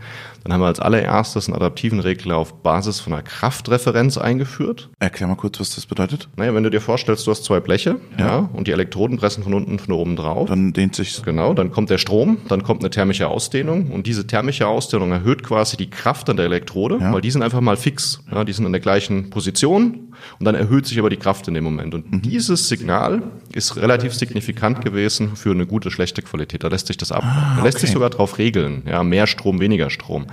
Dann 0.47 0.53
haben 0.53 0.61
wir 0.61 0.67
als 0.67 0.79
allererstes 0.79 1.49
einen 1.49 1.57
adaptiven 1.57 1.99
Regler 1.99 2.37
auf 2.37 2.63
Basis 2.63 3.01
von 3.01 3.11
einer 3.11 3.21
Kraftreferenz 3.21 4.17
eingeführt. 4.17 4.89
Erklär 4.97 5.27
mal 5.27 5.35
kurz, 5.35 5.59
was 5.59 5.75
das 5.75 5.85
bedeutet. 5.85 6.29
Naja, 6.37 6.55
wenn 6.55 6.63
du 6.63 6.69
dir 6.69 6.79
vorstellst, 6.79 7.27
du 7.27 7.31
hast 7.31 7.43
zwei 7.43 7.59
Bleche 7.59 7.97
ja. 8.17 8.25
ja 8.25 8.49
und 8.53 8.65
die 8.65 8.71
Elektroden 8.71 9.17
pressen 9.17 9.43
von 9.43 9.53
unten 9.53 9.77
von 9.77 9.93
oben 9.93 10.15
drauf. 10.15 10.47
Dann 10.47 10.71
dehnt 10.71 10.95
sich 10.95 11.21
Genau, 11.21 11.53
dann 11.53 11.69
kommt 11.71 11.89
der 11.89 11.97
Strom, 11.97 12.37
dann 12.47 12.63
kommt 12.63 12.81
eine 12.81 12.89
thermische 12.89 13.27
Ausdehnung 13.27 13.91
und 13.91 14.07
diese 14.07 14.25
thermische 14.25 14.67
Ausdehnung 14.67 15.11
erhöht 15.11 15.43
quasi 15.43 15.75
die 15.75 15.89
Kraft 15.89 16.29
an 16.29 16.37
der 16.37 16.45
Elektrode, 16.45 16.99
ja. 17.01 17.11
weil 17.11 17.19
die 17.19 17.31
sind 17.31 17.41
einfach 17.41 17.59
mal 17.59 17.75
fix. 17.75 18.23
Ja, 18.31 18.45
die 18.45 18.53
sind 18.53 18.65
in 18.65 18.71
der 18.71 18.79
gleichen 18.79 19.29
Position 19.29 20.13
und 20.39 20.45
dann 20.45 20.55
erhöht 20.55 20.85
sich 20.85 20.97
aber 20.99 21.09
die 21.09 21.17
Kraft 21.17 21.47
in 21.47 21.55
dem 21.55 21.63
Moment. 21.63 21.93
Und 21.93 22.09
mhm. 22.09 22.21
dieses 22.21 22.69
Signal 22.69 23.23
ist 23.53 23.75
relativ 23.75 24.13
signifikant 24.13 24.83
gewesen 24.83 25.35
für 25.35 25.51
eine 25.51 25.65
gute, 25.65 25.91
schlechte 25.91 26.21
Qualität. 26.21 26.63
Da 26.63 26.69
lässt 26.69 26.87
sich 26.87 26.97
das 26.97 27.11
ab. 27.11 27.23
Ah, 27.25 27.55
da 27.57 27.63
lässt 27.63 27.77
okay. 27.77 27.87
sich 27.87 27.93
sogar 27.93 28.09
drauf 28.09 28.37
regeln. 28.37 28.83
Ja, 28.85 29.03
mehr 29.03 29.27
Strom, 29.27 29.59
weniger 29.59 29.89
Strom. 29.89 30.27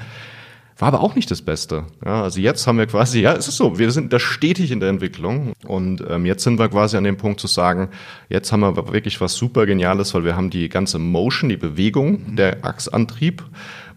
War 0.76 0.88
aber 0.88 1.00
auch 1.02 1.14
nicht 1.14 1.30
das 1.30 1.40
Beste. 1.40 1.84
Ja, 2.04 2.22
also 2.22 2.40
jetzt 2.40 2.66
haben 2.66 2.78
wir 2.78 2.86
quasi, 2.86 3.20
ja, 3.20 3.32
es 3.34 3.46
ist 3.46 3.56
so, 3.56 3.78
wir 3.78 3.92
sind 3.92 4.12
da 4.12 4.18
stetig 4.18 4.72
in 4.72 4.80
der 4.80 4.88
Entwicklung 4.88 5.52
und 5.66 6.02
ähm, 6.10 6.26
jetzt 6.26 6.42
sind 6.42 6.58
wir 6.58 6.68
quasi 6.68 6.96
an 6.96 7.04
dem 7.04 7.16
Punkt 7.16 7.38
zu 7.38 7.46
sagen, 7.46 7.90
jetzt 8.28 8.50
haben 8.50 8.60
wir 8.60 8.76
wirklich 8.92 9.20
was 9.20 9.34
super 9.34 9.66
Geniales, 9.66 10.14
weil 10.14 10.24
wir 10.24 10.36
haben 10.36 10.50
die 10.50 10.68
ganze 10.68 10.98
Motion, 10.98 11.48
die 11.48 11.56
Bewegung, 11.56 12.34
der 12.34 12.64
Achsantrieb 12.64 13.44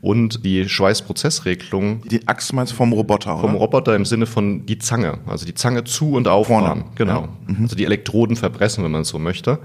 und 0.02 0.46
die 0.46 0.68
Schweißprozessregelung. 0.68 2.04
Die 2.10 2.28
Axt 2.28 2.54
meinst 2.54 2.74
vom 2.74 2.94
Roboter, 2.94 3.34
oder? 3.34 3.42
Vom 3.42 3.56
Roboter 3.56 3.96
im 3.96 4.06
Sinne 4.06 4.26
von 4.26 4.66
die 4.66 4.78
Zange. 4.78 5.20
Also 5.26 5.46
die 5.46 5.54
Zange 5.54 5.84
zu 5.84 6.14
und 6.14 6.28
auffahren. 6.28 6.86
Genau. 6.96 7.22
Ja. 7.22 7.54
Mhm. 7.54 7.64
Also 7.64 7.76
die 7.76 7.86
Elektroden 7.86 8.36
verpressen, 8.36 8.84
wenn 8.84 8.92
man 8.92 9.02
es 9.02 9.10
so 9.10 9.20
möchte. 9.20 9.60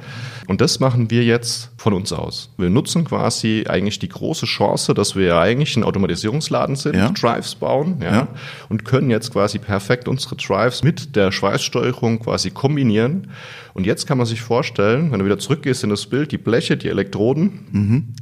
Und 0.47 0.61
das 0.61 0.81
machen 0.81 1.11
wir 1.11 1.23
jetzt 1.23 1.71
von 1.77 1.93
uns 1.93 2.13
aus. 2.13 2.51
Wir 2.57 2.71
nutzen 2.71 3.05
quasi 3.05 3.65
eigentlich 3.69 3.99
die 3.99 4.09
große 4.09 4.47
Chance, 4.47 4.95
dass 4.95 5.17
wir 5.17 5.27
ja 5.27 5.41
eigentlich 5.41 5.77
ein 5.77 5.85
Automatisierungsladen 5.85 6.77
sind, 6.77 6.97
ja. 6.97 7.11
Drives 7.11 7.55
bauen, 7.55 7.97
ja, 8.03 8.29
und 8.69 8.85
können 8.85 9.11
jetzt 9.11 9.33
quasi 9.33 9.59
perfekt 9.59 10.09
unsere 10.09 10.37
Drives 10.37 10.83
mit 10.83 11.17
der 11.17 11.33
Schweißsteuerung 11.33 12.21
quasi 12.21 12.51
kombinieren. 12.51 13.29
Und 13.75 13.87
jetzt 13.87 14.07
kann 14.07 14.19
man 14.19 14.27
sich 14.27 14.43
vorstellen, 14.43 15.13
wenn 15.13 15.19
du 15.19 15.25
wieder 15.25 15.39
zurückgehst 15.39 15.85
in 15.85 15.91
das 15.91 16.07
Bild, 16.07 16.33
die 16.33 16.39
Bleche, 16.39 16.77
die 16.77 16.89
Elektroden, 16.89 17.67
mhm 17.73 18.15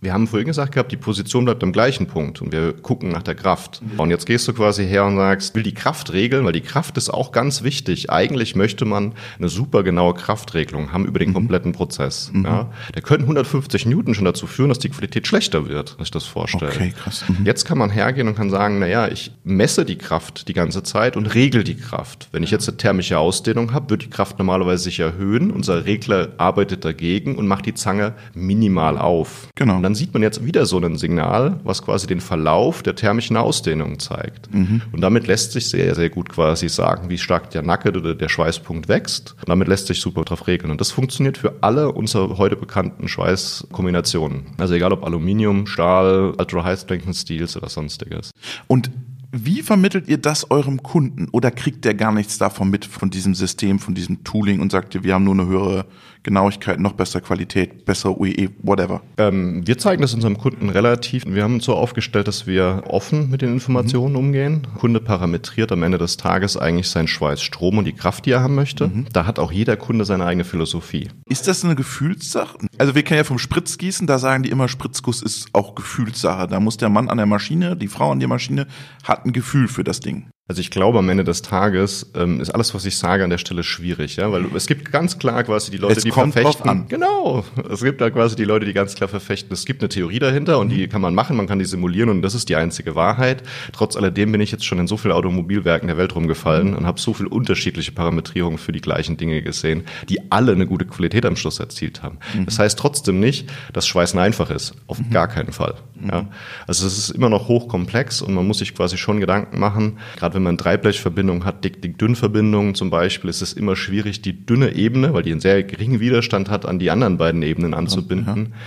wir 0.00 0.12
haben 0.12 0.28
vorhin 0.28 0.46
gesagt 0.46 0.72
gehabt, 0.72 0.92
die 0.92 0.96
Position 0.96 1.44
bleibt 1.44 1.62
am 1.64 1.72
gleichen 1.72 2.06
Punkt 2.06 2.40
und 2.40 2.52
wir 2.52 2.72
gucken 2.72 3.10
nach 3.10 3.22
der 3.22 3.34
Kraft. 3.34 3.82
Und 3.96 4.10
jetzt 4.10 4.26
gehst 4.26 4.46
du 4.46 4.52
quasi 4.52 4.86
her 4.86 5.04
und 5.04 5.16
sagst, 5.16 5.56
will 5.56 5.64
die 5.64 5.74
Kraft 5.74 6.12
regeln, 6.12 6.44
weil 6.44 6.52
die 6.52 6.60
Kraft 6.60 6.96
ist 6.96 7.10
auch 7.10 7.32
ganz 7.32 7.64
wichtig. 7.64 8.08
Eigentlich 8.08 8.54
möchte 8.54 8.84
man 8.84 9.14
eine 9.38 9.48
super 9.48 9.82
genaue 9.82 10.14
Kraftregelung 10.14 10.92
haben 10.92 11.04
über 11.04 11.18
den 11.18 11.30
mhm. 11.30 11.34
kompletten 11.34 11.72
Prozess. 11.72 12.30
Mhm. 12.32 12.44
Ja, 12.44 12.70
der 12.94 13.02
könnten 13.02 13.24
150 13.24 13.86
Newton 13.86 14.14
schon 14.14 14.24
dazu 14.24 14.46
führen, 14.46 14.68
dass 14.68 14.78
die 14.78 14.88
Qualität 14.88 15.26
schlechter 15.26 15.68
wird, 15.68 15.96
wenn 15.96 16.04
ich 16.04 16.12
das 16.12 16.24
vorstelle. 16.24 16.70
Okay, 16.70 16.94
krass. 16.96 17.24
Mhm. 17.26 17.44
Jetzt 17.44 17.64
kann 17.64 17.78
man 17.78 17.90
hergehen 17.90 18.28
und 18.28 18.36
kann 18.36 18.50
sagen, 18.50 18.78
naja, 18.78 19.08
ich 19.08 19.32
messe 19.42 19.84
die 19.84 19.98
Kraft 19.98 20.46
die 20.46 20.54
ganze 20.54 20.84
Zeit 20.84 21.16
und 21.16 21.26
regel 21.34 21.64
die 21.64 21.76
Kraft. 21.76 22.28
Wenn 22.30 22.44
ich 22.44 22.52
jetzt 22.52 22.68
eine 22.68 22.76
thermische 22.76 23.18
Ausdehnung 23.18 23.72
habe, 23.72 23.90
wird 23.90 24.02
die 24.02 24.10
Kraft 24.10 24.38
normalerweise 24.38 24.84
sich 24.84 25.00
erhöhen. 25.00 25.50
Unser 25.50 25.86
Regler 25.86 26.28
arbeitet 26.38 26.84
dagegen 26.84 27.34
und 27.34 27.48
macht 27.48 27.66
die 27.66 27.74
Zange 27.74 28.14
minimal 28.34 28.96
auf. 28.96 29.48
Genau 29.56 29.87
dann 29.88 29.94
sieht 29.94 30.12
man 30.12 30.22
jetzt 30.22 30.44
wieder 30.44 30.66
so 30.66 30.78
ein 30.78 30.98
Signal, 30.98 31.60
was 31.64 31.82
quasi 31.82 32.06
den 32.06 32.20
Verlauf 32.20 32.82
der 32.82 32.94
thermischen 32.94 33.38
Ausdehnung 33.38 33.98
zeigt. 33.98 34.52
Mhm. 34.52 34.82
Und 34.92 35.00
damit 35.00 35.26
lässt 35.26 35.52
sich 35.52 35.70
sehr, 35.70 35.94
sehr 35.94 36.10
gut 36.10 36.28
quasi 36.28 36.68
sagen, 36.68 37.08
wie 37.08 37.16
stark 37.16 37.48
der 37.52 37.62
Nacken 37.62 37.96
oder 37.96 38.14
der 38.14 38.28
Schweißpunkt 38.28 38.86
wächst. 38.90 39.34
Und 39.38 39.48
damit 39.48 39.66
lässt 39.66 39.86
sich 39.86 39.98
super 39.98 40.24
drauf 40.24 40.46
regeln. 40.46 40.70
Und 40.70 40.82
das 40.82 40.90
funktioniert 40.90 41.38
für 41.38 41.54
alle 41.62 41.90
unsere 41.90 42.36
heute 42.36 42.54
bekannten 42.54 43.08
Schweißkombinationen. 43.08 44.48
Also 44.58 44.74
egal 44.74 44.92
ob 44.92 45.06
Aluminium, 45.06 45.66
Stahl, 45.66 46.34
Ultra 46.36 46.64
High 46.64 46.78
Strength 46.78 47.16
Steels 47.16 47.56
oder 47.56 47.70
sonstiges. 47.70 48.30
Und 48.66 48.90
wie 49.32 49.62
vermittelt 49.62 50.06
ihr 50.06 50.18
das 50.18 50.50
eurem 50.50 50.82
Kunden? 50.82 51.28
Oder 51.32 51.50
kriegt 51.50 51.86
der 51.86 51.94
gar 51.94 52.12
nichts 52.12 52.36
davon 52.36 52.68
mit, 52.68 52.84
von 52.84 53.08
diesem 53.08 53.34
System, 53.34 53.78
von 53.78 53.94
diesem 53.94 54.22
Tooling 54.22 54.60
und 54.60 54.70
sagt 54.70 54.94
ihr, 54.94 55.02
wir 55.02 55.14
haben 55.14 55.24
nur 55.24 55.34
eine 55.34 55.46
höhere 55.46 55.86
Genauigkeit, 56.28 56.78
noch 56.78 56.92
bessere 56.92 57.22
Qualität, 57.22 57.86
bessere 57.86 58.20
UE, 58.20 58.50
whatever? 58.62 59.00
Ähm, 59.16 59.66
wir 59.66 59.78
zeigen 59.78 60.02
das 60.02 60.12
unserem 60.12 60.36
Kunden 60.36 60.68
relativ. 60.68 61.24
Wir 61.26 61.42
haben 61.42 61.54
uns 61.54 61.64
so 61.64 61.74
aufgestellt, 61.74 62.28
dass 62.28 62.46
wir 62.46 62.82
offen 62.86 63.30
mit 63.30 63.40
den 63.40 63.54
Informationen 63.54 64.12
mhm. 64.12 64.18
umgehen. 64.18 64.62
Der 64.66 64.78
Kunde 64.78 65.00
parametriert 65.00 65.72
am 65.72 65.82
Ende 65.82 65.96
des 65.96 66.18
Tages 66.18 66.58
eigentlich 66.58 66.90
seinen 66.90 67.08
Schweißstrom 67.08 67.78
und 67.78 67.86
die 67.86 67.94
Kraft, 67.94 68.26
die 68.26 68.32
er 68.32 68.42
haben 68.42 68.54
möchte. 68.54 68.88
Mhm. 68.88 69.06
Da 69.10 69.24
hat 69.24 69.38
auch 69.38 69.50
jeder 69.50 69.78
Kunde 69.78 70.04
seine 70.04 70.26
eigene 70.26 70.44
Philosophie. 70.44 71.08
Ist 71.24 71.48
das 71.48 71.64
eine 71.64 71.74
Gefühlssache? 71.74 72.58
Also 72.76 72.94
wir 72.94 73.04
kennen 73.04 73.18
ja 73.18 73.24
vom 73.24 73.38
Spritzgießen, 73.38 74.06
da 74.06 74.18
sagen 74.18 74.42
die 74.42 74.50
immer, 74.50 74.68
Spritzguss 74.68 75.22
ist 75.22 75.48
auch 75.54 75.74
Gefühlssache. 75.74 76.46
Da 76.46 76.60
muss 76.60 76.76
der 76.76 76.90
Mann 76.90 77.08
an 77.08 77.16
der 77.16 77.26
Maschine, 77.26 77.74
die 77.74 77.88
Frau 77.88 78.12
an 78.12 78.18
der 78.18 78.28
Maschine, 78.28 78.66
hat 79.02 79.24
ein 79.24 79.32
Gefühl 79.32 79.66
für 79.66 79.82
das 79.82 80.00
Ding. 80.00 80.28
Also 80.50 80.62
ich 80.62 80.70
glaube, 80.70 80.98
am 80.98 81.10
Ende 81.10 81.24
des 81.24 81.42
Tages 81.42 82.10
ähm, 82.14 82.40
ist 82.40 82.48
alles, 82.48 82.74
was 82.74 82.86
ich 82.86 82.96
sage, 82.96 83.22
an 83.22 83.28
der 83.28 83.36
Stelle 83.36 83.62
schwierig, 83.62 84.16
ja, 84.16 84.32
weil 84.32 84.46
es 84.56 84.66
gibt 84.66 84.90
ganz 84.90 85.18
klar 85.18 85.44
quasi 85.44 85.70
die 85.70 85.76
Leute, 85.76 85.98
es 85.98 86.04
die 86.04 86.08
kommt 86.08 86.32
verfechten. 86.32 86.64
Drauf 86.64 86.70
an. 86.70 86.88
Genau, 86.88 87.44
es 87.70 87.82
gibt 87.82 88.00
da 88.00 88.08
quasi 88.08 88.34
die 88.34 88.46
Leute, 88.46 88.64
die 88.64 88.72
ganz 88.72 88.94
klar 88.94 89.10
verfechten. 89.10 89.52
Es 89.52 89.66
gibt 89.66 89.82
eine 89.82 89.90
Theorie 89.90 90.20
dahinter 90.20 90.58
und 90.58 90.68
mhm. 90.68 90.76
die 90.76 90.88
kann 90.88 91.02
man 91.02 91.14
machen, 91.14 91.36
man 91.36 91.46
kann 91.46 91.58
die 91.58 91.66
simulieren 91.66 92.08
und 92.08 92.22
das 92.22 92.34
ist 92.34 92.48
die 92.48 92.56
einzige 92.56 92.94
Wahrheit. 92.94 93.42
Trotz 93.72 93.94
alledem 93.94 94.32
bin 94.32 94.40
ich 94.40 94.50
jetzt 94.50 94.64
schon 94.64 94.78
in 94.78 94.86
so 94.86 94.96
vielen 94.96 95.12
Automobilwerken 95.12 95.86
der 95.86 95.98
Welt 95.98 96.14
rumgefallen 96.14 96.70
mhm. 96.70 96.76
und 96.78 96.86
habe 96.86 96.98
so 96.98 97.12
viele 97.12 97.28
unterschiedliche 97.28 97.92
Parametrierungen 97.92 98.56
für 98.56 98.72
die 98.72 98.80
gleichen 98.80 99.18
Dinge 99.18 99.42
gesehen, 99.42 99.82
die 100.08 100.32
alle 100.32 100.52
eine 100.52 100.66
gute 100.66 100.86
Qualität 100.86 101.26
am 101.26 101.36
Schluss 101.36 101.60
erzielt 101.60 102.02
haben. 102.02 102.20
Mhm. 102.34 102.46
Das 102.46 102.58
heißt 102.58 102.78
trotzdem 102.78 103.20
nicht, 103.20 103.50
dass 103.74 103.86
Schweißen 103.86 104.18
einfach 104.18 104.48
ist, 104.48 104.72
auf 104.86 104.98
mhm. 104.98 105.10
gar 105.10 105.28
keinen 105.28 105.52
Fall. 105.52 105.74
Ja. 106.10 106.22
Mhm. 106.22 106.28
Also 106.66 106.86
es 106.86 106.96
ist 106.96 107.10
immer 107.10 107.28
noch 107.28 107.48
hochkomplex 107.48 108.22
und 108.22 108.32
man 108.32 108.46
muss 108.46 108.60
sich 108.60 108.74
quasi 108.74 108.96
schon 108.96 109.20
Gedanken 109.20 109.58
machen, 109.58 109.98
gerade 110.16 110.37
wenn 110.38 110.44
man 110.44 110.56
Dreiblech 110.56 111.00
Verbindung 111.00 111.44
hat, 111.44 111.64
Dick-Dick-Dünn-Verbindungen 111.64 112.76
zum 112.76 112.90
Beispiel, 112.90 113.28
ist 113.28 113.42
es 113.42 113.54
immer 113.54 113.74
schwierig, 113.74 114.22
die 114.22 114.46
dünne 114.46 114.72
Ebene, 114.76 115.12
weil 115.12 115.24
die 115.24 115.32
einen 115.32 115.40
sehr 115.40 115.64
geringen 115.64 115.98
Widerstand 115.98 116.48
hat, 116.48 116.64
an 116.64 116.78
die 116.78 116.92
anderen 116.92 117.18
beiden 117.18 117.42
Ebenen 117.42 117.74
anzubinden. 117.74 118.52
Ja. 118.52 118.58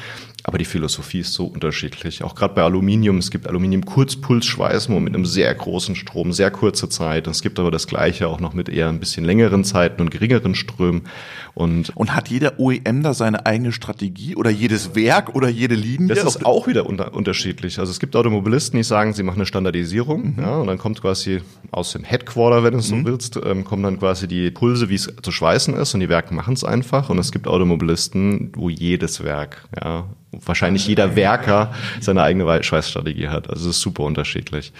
Aber 0.43 0.57
die 0.57 0.65
Philosophie 0.65 1.19
ist 1.19 1.33
so 1.33 1.45
unterschiedlich. 1.45 2.23
Auch 2.23 2.35
gerade 2.35 2.55
bei 2.55 2.63
Aluminium. 2.63 3.19
Es 3.19 3.31
gibt 3.31 3.47
Aluminium-Kurzpulsschweißen 3.47 5.01
mit 5.01 5.15
einem 5.15 5.25
sehr 5.25 5.53
großen 5.53 5.95
Strom, 5.95 6.33
sehr 6.33 6.51
kurze 6.51 6.89
Zeit. 6.89 7.27
Es 7.27 7.41
gibt 7.41 7.57
aber 7.57 7.71
das 7.71 7.87
Gleiche 7.87 8.27
auch 8.27 8.41
noch 8.41 8.53
mit 8.53 8.67
eher 8.67 8.89
ein 8.89 8.99
bisschen 8.99 9.23
längeren 9.23 9.63
Zeiten 9.63 10.01
und 10.01 10.11
geringeren 10.11 10.55
Strömen. 10.55 11.03
Und, 11.53 11.95
und 11.95 12.15
hat 12.15 12.29
jeder 12.29 12.59
OEM 12.59 13.03
da 13.03 13.13
seine 13.13 13.45
eigene 13.45 13.71
Strategie 13.71 14.35
oder 14.35 14.49
jedes 14.49 14.95
Werk 14.95 15.35
oder 15.35 15.49
jede 15.49 15.75
Linie? 15.75 16.15
Das 16.15 16.23
ist 16.23 16.45
auch 16.45 16.67
wieder 16.67 16.85
unter, 16.85 17.13
unterschiedlich. 17.13 17.79
Also 17.79 17.91
es 17.91 17.99
gibt 17.99 18.15
Automobilisten, 18.15 18.77
die 18.77 18.83
sagen, 18.83 19.13
sie 19.13 19.23
machen 19.23 19.37
eine 19.37 19.45
Standardisierung. 19.45 20.35
Mhm. 20.35 20.41
Ja, 20.41 20.57
und 20.57 20.67
dann 20.67 20.77
kommt 20.77 21.01
quasi 21.01 21.41
aus 21.71 21.91
dem 21.91 22.03
Headquarter, 22.03 22.63
wenn 22.63 22.73
du 22.73 22.79
es 22.79 22.87
so 22.87 22.95
mhm. 22.95 23.05
willst, 23.05 23.39
ähm, 23.43 23.63
kommen 23.63 23.83
dann 23.83 23.99
quasi 23.99 24.27
die 24.27 24.51
Pulse, 24.51 24.89
wie 24.89 24.95
es 24.95 25.13
zu 25.21 25.31
schweißen 25.31 25.73
ist. 25.75 25.93
Und 25.93 25.99
die 25.99 26.09
Werke 26.09 26.33
machen 26.33 26.53
es 26.53 26.63
einfach. 26.63 27.09
Und 27.09 27.19
es 27.19 27.31
gibt 27.31 27.47
Automobilisten, 27.47 28.51
wo 28.55 28.69
jedes 28.69 29.23
Werk 29.23 29.67
ja, 29.81 30.05
wahrscheinlich 30.31 30.87
jeder 30.87 31.15
Werker 31.15 31.73
seine 31.99 32.23
eigene 32.23 32.63
Schweißstrategie 32.63 33.27
hat. 33.27 33.49
Also 33.49 33.69
es 33.69 33.77
ist 33.77 33.81
super 33.81 34.03
unterschiedlich. 34.03 34.71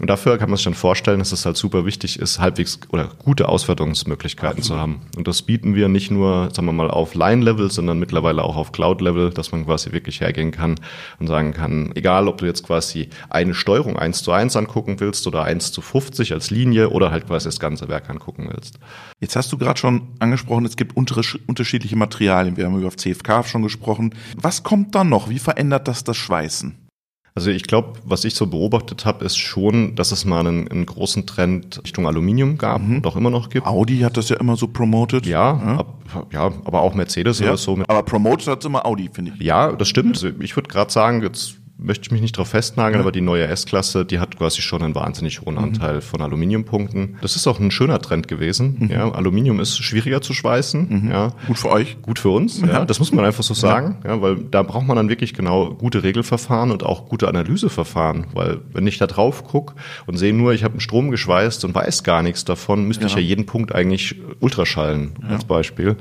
Und 0.00 0.10
dafür 0.10 0.38
kann 0.38 0.50
man 0.50 0.56
sich 0.56 0.64
dann 0.64 0.74
vorstellen, 0.74 1.18
dass 1.18 1.32
es 1.32 1.46
halt 1.46 1.56
super 1.56 1.86
wichtig 1.86 2.18
ist, 2.18 2.38
halbwegs 2.38 2.80
oder 2.90 3.08
gute 3.18 3.48
Auswertungsmöglichkeiten 3.48 4.62
zu 4.62 4.76
haben. 4.76 5.00
Und 5.16 5.26
das 5.26 5.42
bieten 5.42 5.74
wir 5.74 5.88
nicht 5.88 6.10
nur, 6.18 6.50
sagen 6.52 6.66
wir 6.66 6.72
mal, 6.72 6.90
auf 6.90 7.14
Line-Level, 7.14 7.70
sondern 7.70 7.98
mittlerweile 7.98 8.42
auch 8.42 8.56
auf 8.56 8.72
Cloud-Level, 8.72 9.30
dass 9.30 9.52
man 9.52 9.64
quasi 9.64 9.92
wirklich 9.92 10.20
hergehen 10.20 10.50
kann 10.50 10.74
und 11.18 11.26
sagen 11.26 11.52
kann, 11.52 11.92
egal 11.94 12.28
ob 12.28 12.38
du 12.38 12.46
jetzt 12.46 12.64
quasi 12.64 13.08
eine 13.30 13.54
Steuerung 13.54 13.96
eins 13.96 14.22
zu 14.22 14.32
eins 14.32 14.56
angucken 14.56 15.00
willst 15.00 15.26
oder 15.26 15.44
eins 15.44 15.72
zu 15.72 15.80
50 15.80 16.32
als 16.32 16.50
Linie 16.50 16.90
oder 16.90 17.10
halt 17.10 17.26
quasi 17.26 17.46
das 17.46 17.60
ganze 17.60 17.88
Werk 17.88 18.10
angucken 18.10 18.48
willst. 18.52 18.78
Jetzt 19.20 19.36
hast 19.36 19.52
du 19.52 19.58
gerade 19.58 19.78
schon 19.78 20.08
angesprochen, 20.18 20.66
es 20.66 20.76
gibt 20.76 20.96
unterschiedliche 20.96 21.96
Materialien. 21.96 22.56
Wir 22.56 22.66
haben 22.66 22.78
über 22.78 22.90
CFK 22.90 23.44
schon 23.44 23.62
gesprochen. 23.62 24.14
Was 24.36 24.62
kommt 24.62 24.94
da 24.94 25.04
noch? 25.04 25.28
Wie 25.28 25.38
verändert 25.38 25.88
das 25.88 26.04
das 26.04 26.16
Schweißen? 26.16 26.87
Also 27.34 27.50
ich 27.50 27.64
glaube, 27.64 27.94
was 28.04 28.24
ich 28.24 28.34
so 28.34 28.46
beobachtet 28.46 29.04
habe, 29.04 29.24
ist 29.24 29.36
schon, 29.36 29.94
dass 29.94 30.10
es 30.10 30.24
mal 30.24 30.46
einen, 30.46 30.68
einen 30.68 30.86
großen 30.86 31.26
Trend 31.26 31.80
Richtung 31.84 32.06
Aluminium 32.06 32.58
gab 32.58 32.82
mhm. 32.82 32.96
und 32.96 33.06
auch 33.06 33.16
immer 33.16 33.30
noch 33.30 33.50
gibt. 33.50 33.66
Audi 33.66 33.98
hat 33.98 34.16
das 34.16 34.28
ja 34.28 34.36
immer 34.36 34.56
so 34.56 34.66
promoted. 34.66 35.26
Ja, 35.26 35.60
ja, 35.64 35.78
ab, 35.78 35.94
ja 36.32 36.52
aber 36.64 36.82
auch 36.82 36.94
Mercedes 36.94 37.38
ja. 37.38 37.48
oder 37.48 37.56
so. 37.56 37.78
Aber 37.86 38.02
promoted 38.02 38.48
hat 38.48 38.60
es 38.60 38.64
immer 38.64 38.84
Audi, 38.84 39.08
finde 39.12 39.32
ich. 39.34 39.40
Ja, 39.40 39.72
das 39.72 39.88
stimmt. 39.88 40.16
Also 40.16 40.30
ich 40.40 40.56
würde 40.56 40.68
gerade 40.68 40.90
sagen, 40.90 41.22
jetzt 41.22 41.57
möchte 41.78 42.06
ich 42.06 42.10
mich 42.10 42.20
nicht 42.20 42.36
darauf 42.36 42.48
festnageln, 42.48 42.96
ja. 42.96 43.00
aber 43.00 43.12
die 43.12 43.20
neue 43.20 43.46
S-Klasse, 43.46 44.04
die 44.04 44.18
hat 44.18 44.36
quasi 44.36 44.60
schon 44.62 44.82
einen 44.82 44.94
wahnsinnig 44.94 45.40
hohen 45.42 45.54
mhm. 45.54 45.64
Anteil 45.64 45.96
mhm. 45.96 46.02
von 46.02 46.20
Aluminiumpunkten. 46.20 47.16
Das 47.22 47.36
ist 47.36 47.46
auch 47.46 47.60
ein 47.60 47.70
schöner 47.70 48.00
Trend 48.00 48.26
gewesen. 48.26 48.76
Mhm. 48.80 48.90
Ja, 48.90 49.10
Aluminium 49.12 49.60
ist 49.60 49.78
schwieriger 49.78 50.20
zu 50.20 50.34
schweißen. 50.34 51.04
Mhm. 51.04 51.10
Ja. 51.10 51.32
Gut 51.46 51.58
für 51.58 51.70
euch. 51.70 52.02
Gut 52.02 52.18
für 52.18 52.30
uns. 52.30 52.60
Ja. 52.60 52.66
ja. 52.66 52.84
das 52.84 52.98
muss 52.98 53.12
man 53.12 53.24
einfach 53.24 53.44
so 53.44 53.54
sagen. 53.54 53.98
Ja. 54.04 54.20
weil 54.20 54.36
da 54.36 54.62
braucht 54.62 54.86
man 54.86 54.96
dann 54.96 55.08
wirklich 55.08 55.34
genau 55.34 55.74
gute 55.74 56.02
Regelverfahren 56.02 56.72
und 56.72 56.82
auch 56.82 57.08
gute 57.08 57.28
Analyseverfahren. 57.28 58.26
Weil 58.34 58.60
wenn 58.72 58.86
ich 58.86 58.98
da 58.98 59.06
drauf 59.06 59.44
gucke 59.44 59.74
und 60.06 60.16
sehe 60.16 60.34
nur, 60.34 60.52
ich 60.52 60.64
habe 60.64 60.72
einen 60.72 60.80
Strom 60.80 61.10
geschweißt 61.10 61.64
und 61.64 61.74
weiß 61.74 62.02
gar 62.02 62.22
nichts 62.22 62.44
davon, 62.44 62.88
müsste 62.88 63.06
ich 63.06 63.14
ja 63.14 63.20
jeden 63.20 63.46
Punkt 63.46 63.74
eigentlich 63.74 64.16
ultraschallen 64.40 65.12
als 65.28 65.44
Beispiel. 65.44 65.96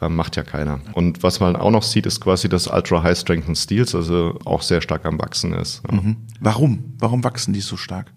Ähm, 0.00 0.14
macht 0.14 0.36
ja 0.36 0.44
keiner. 0.44 0.80
Und 0.92 1.22
was 1.22 1.40
man 1.40 1.56
auch 1.56 1.70
noch 1.70 1.82
sieht, 1.82 2.06
ist 2.06 2.20
quasi, 2.20 2.48
dass 2.48 2.68
Ultra 2.68 3.02
High 3.02 3.18
Strength 3.18 3.48
and 3.48 3.58
Steels 3.58 3.94
also 3.94 4.38
auch 4.44 4.62
sehr 4.62 4.80
stark 4.80 5.04
am 5.04 5.18
Wachsen 5.18 5.52
ist. 5.52 5.82
Mhm. 5.90 6.16
Warum? 6.40 6.94
Warum 6.98 7.24
wachsen 7.24 7.52
die 7.52 7.60
so 7.60 7.76
stark? 7.76 8.12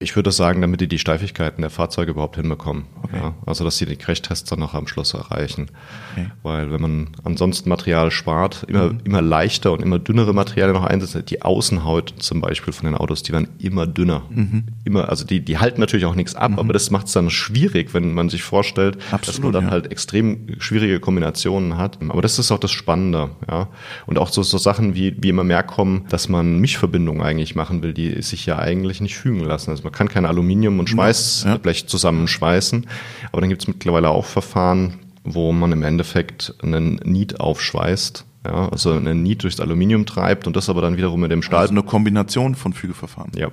Ich 0.00 0.16
würde 0.16 0.32
sagen, 0.32 0.60
damit 0.60 0.80
die 0.80 0.88
die 0.88 0.98
Steifigkeiten 0.98 1.62
der 1.62 1.70
Fahrzeuge 1.70 2.10
überhaupt 2.10 2.34
hinbekommen. 2.34 2.86
Okay. 3.04 3.16
Ja, 3.16 3.34
also, 3.46 3.62
dass 3.62 3.78
sie 3.78 3.86
die 3.86 3.94
Crashtests 3.94 4.50
dann 4.50 4.58
noch 4.58 4.74
am 4.74 4.88
Schluss 4.88 5.14
erreichen. 5.14 5.70
Okay. 6.12 6.26
Weil 6.42 6.72
wenn 6.72 6.82
man 6.82 7.08
ansonsten 7.22 7.68
Material 7.68 8.10
spart, 8.10 8.64
immer, 8.66 8.92
mhm. 8.92 9.00
immer 9.04 9.22
leichter 9.22 9.70
und 9.72 9.80
immer 9.82 10.00
dünnere 10.00 10.34
Materialien 10.34 10.74
noch 10.74 10.84
einsetzt, 10.84 11.30
die 11.30 11.42
Außenhaut 11.42 12.14
zum 12.18 12.40
Beispiel 12.40 12.72
von 12.72 12.86
den 12.86 12.96
Autos, 12.96 13.22
die 13.22 13.32
werden 13.32 13.50
immer 13.60 13.86
dünner. 13.86 14.24
Mhm. 14.30 14.64
Immer, 14.84 15.08
also 15.08 15.24
die, 15.24 15.44
die 15.44 15.58
halten 15.58 15.80
natürlich 15.80 16.06
auch 16.06 16.16
nichts 16.16 16.34
ab, 16.34 16.50
mhm. 16.50 16.58
aber 16.58 16.72
das 16.72 16.90
macht 16.90 17.06
es 17.06 17.12
dann 17.12 17.30
schwierig, 17.30 17.94
wenn 17.94 18.14
man 18.14 18.28
sich 18.28 18.42
vorstellt, 18.42 18.98
Absolut, 19.12 19.28
dass 19.28 19.38
man 19.42 19.52
dann 19.52 19.64
ja. 19.66 19.70
halt 19.70 19.92
extrem 19.92 20.56
schwierige 20.58 20.98
Kombinationen 20.98 21.76
hat. 21.76 21.98
Aber 22.08 22.20
das 22.20 22.40
ist 22.40 22.50
auch 22.50 22.58
das 22.58 22.72
Spannende, 22.72 23.30
ja. 23.48 23.68
Und 24.06 24.18
auch 24.18 24.28
so, 24.28 24.42
so 24.42 24.58
Sachen 24.58 24.96
wie, 24.96 25.14
wie 25.22 25.28
immer 25.28 25.44
mehr 25.44 25.62
kommen, 25.62 26.04
dass 26.08 26.28
man 26.28 26.58
Mischverbindungen 26.58 27.22
eigentlich 27.22 27.54
machen 27.54 27.84
will, 27.84 27.94
die 27.94 28.20
sich 28.22 28.44
ja 28.44 28.58
eigentlich 28.58 29.00
nicht 29.00 29.16
fügen 29.16 29.40
lassen. 29.40 29.70
Also 29.70 29.83
man 29.84 29.92
kann 29.92 30.08
kein 30.08 30.26
Aluminium 30.26 30.78
und 30.78 30.90
Schweißblech 30.90 31.80
ja. 31.82 31.86
zusammenschweißen. 31.86 32.86
Aber 33.30 33.40
dann 33.40 33.50
gibt 33.50 33.62
es 33.62 33.68
mittlerweile 33.68 34.10
auch 34.10 34.24
Verfahren, 34.24 34.94
wo 35.22 35.52
man 35.52 35.72
im 35.72 35.82
Endeffekt 35.82 36.54
einen 36.62 36.96
Niet 37.04 37.40
aufschweißt. 37.40 38.24
Ja, 38.46 38.68
also 38.68 38.92
einen 38.92 39.22
Niet 39.22 39.42
durchs 39.42 39.60
Aluminium 39.60 40.04
treibt 40.04 40.46
und 40.46 40.54
das 40.54 40.68
aber 40.68 40.82
dann 40.82 40.96
wiederum 40.96 41.20
mit 41.20 41.30
dem 41.30 41.42
Stahl. 41.42 41.60
Also 41.60 41.72
eine 41.72 41.82
Kombination 41.82 42.54
von 42.54 42.74
Fügeverfahren. 42.74 43.32
Ja. 43.36 43.48